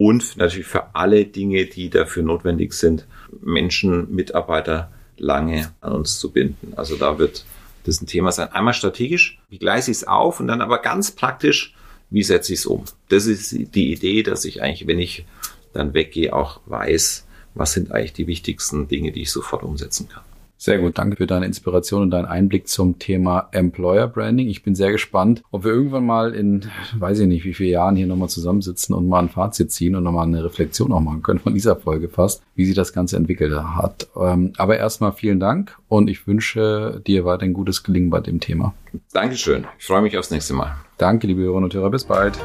und 0.00 0.38
natürlich 0.38 0.66
für 0.66 0.94
alle 0.94 1.26
Dinge, 1.26 1.66
die 1.66 1.90
dafür 1.90 2.22
notwendig 2.22 2.72
sind, 2.72 3.06
Menschen, 3.42 4.10
Mitarbeiter 4.10 4.90
lange 5.18 5.74
an 5.82 5.92
uns 5.92 6.18
zu 6.18 6.32
binden. 6.32 6.72
Also 6.74 6.96
da 6.96 7.18
wird 7.18 7.44
das 7.84 8.00
ein 8.00 8.06
Thema 8.06 8.32
sein. 8.32 8.50
Einmal 8.50 8.72
strategisch, 8.72 9.38
wie 9.50 9.58
gleise 9.58 9.90
ich 9.90 9.98
es 9.98 10.06
auf 10.06 10.40
und 10.40 10.46
dann 10.46 10.62
aber 10.62 10.78
ganz 10.78 11.10
praktisch, 11.10 11.74
wie 12.08 12.22
setze 12.22 12.54
ich 12.54 12.60
es 12.60 12.66
um. 12.66 12.86
Das 13.10 13.26
ist 13.26 13.52
die 13.52 13.92
Idee, 13.92 14.22
dass 14.22 14.46
ich 14.46 14.62
eigentlich, 14.62 14.86
wenn 14.86 14.98
ich 14.98 15.26
dann 15.74 15.92
weggehe, 15.92 16.34
auch 16.34 16.62
weiß, 16.64 17.26
was 17.52 17.74
sind 17.74 17.92
eigentlich 17.92 18.14
die 18.14 18.26
wichtigsten 18.26 18.88
Dinge, 18.88 19.12
die 19.12 19.20
ich 19.20 19.30
sofort 19.30 19.62
umsetzen 19.62 20.08
kann. 20.08 20.22
Sehr 20.62 20.78
gut, 20.78 20.98
danke 20.98 21.16
für 21.16 21.26
deine 21.26 21.46
Inspiration 21.46 22.02
und 22.02 22.10
deinen 22.10 22.26
Einblick 22.26 22.68
zum 22.68 22.98
Thema 22.98 23.48
Employer 23.52 24.06
Branding. 24.06 24.46
Ich 24.48 24.62
bin 24.62 24.74
sehr 24.74 24.92
gespannt, 24.92 25.42
ob 25.50 25.64
wir 25.64 25.72
irgendwann 25.72 26.04
mal 26.04 26.34
in, 26.34 26.66
weiß 26.98 27.20
ich 27.20 27.28
nicht, 27.28 27.46
wie 27.46 27.54
viele 27.54 27.70
Jahren 27.70 27.96
hier 27.96 28.06
nochmal 28.06 28.28
zusammensitzen 28.28 28.94
und 28.94 29.08
mal 29.08 29.20
ein 29.20 29.30
Fazit 29.30 29.72
ziehen 29.72 29.96
und 29.96 30.04
nochmal 30.04 30.26
eine 30.26 30.44
Reflexion 30.44 30.92
auch 30.92 31.00
machen 31.00 31.22
können 31.22 31.38
von 31.38 31.54
dieser 31.54 31.76
Folge 31.76 32.10
fast, 32.10 32.42
wie 32.56 32.66
sich 32.66 32.74
das 32.74 32.92
Ganze 32.92 33.16
entwickelt 33.16 33.54
hat. 33.54 34.08
Ähm, 34.14 34.52
aber 34.58 34.76
erstmal 34.76 35.12
vielen 35.12 35.40
Dank 35.40 35.78
und 35.88 36.10
ich 36.10 36.26
wünsche 36.26 37.00
dir 37.06 37.24
weiterhin 37.24 37.54
gutes 37.54 37.82
Gelingen 37.82 38.10
bei 38.10 38.20
dem 38.20 38.38
Thema. 38.38 38.74
Dankeschön. 39.14 39.66
Ich 39.78 39.86
freue 39.86 40.02
mich 40.02 40.18
aufs 40.18 40.30
nächste 40.30 40.52
Mal. 40.52 40.76
Danke, 40.98 41.26
liebe 41.26 41.40
Hörerinnen 41.40 41.64
und 41.64 41.74
Hörer. 41.74 41.88
Bis 41.88 42.04
bald. 42.04 42.38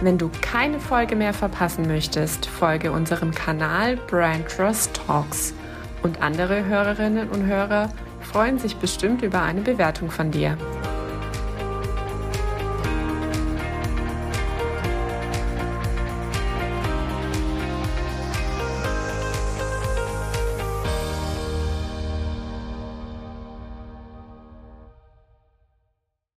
Wenn 0.00 0.16
du 0.16 0.30
keine 0.40 0.80
Folge 0.80 1.14
mehr 1.14 1.34
verpassen 1.34 1.86
möchtest, 1.86 2.46
folge 2.46 2.90
unserem 2.90 3.32
Kanal 3.32 3.98
Brand 4.08 4.48
Trust 4.48 4.94
Talks 4.94 5.52
und 6.02 6.22
andere 6.22 6.64
Hörerinnen 6.64 7.28
und 7.28 7.46
Hörer 7.46 7.90
freuen 8.20 8.58
sich 8.58 8.76
bestimmt 8.76 9.22
über 9.22 9.42
eine 9.42 9.60
Bewertung 9.60 10.10
von 10.10 10.30
dir. 10.30 10.56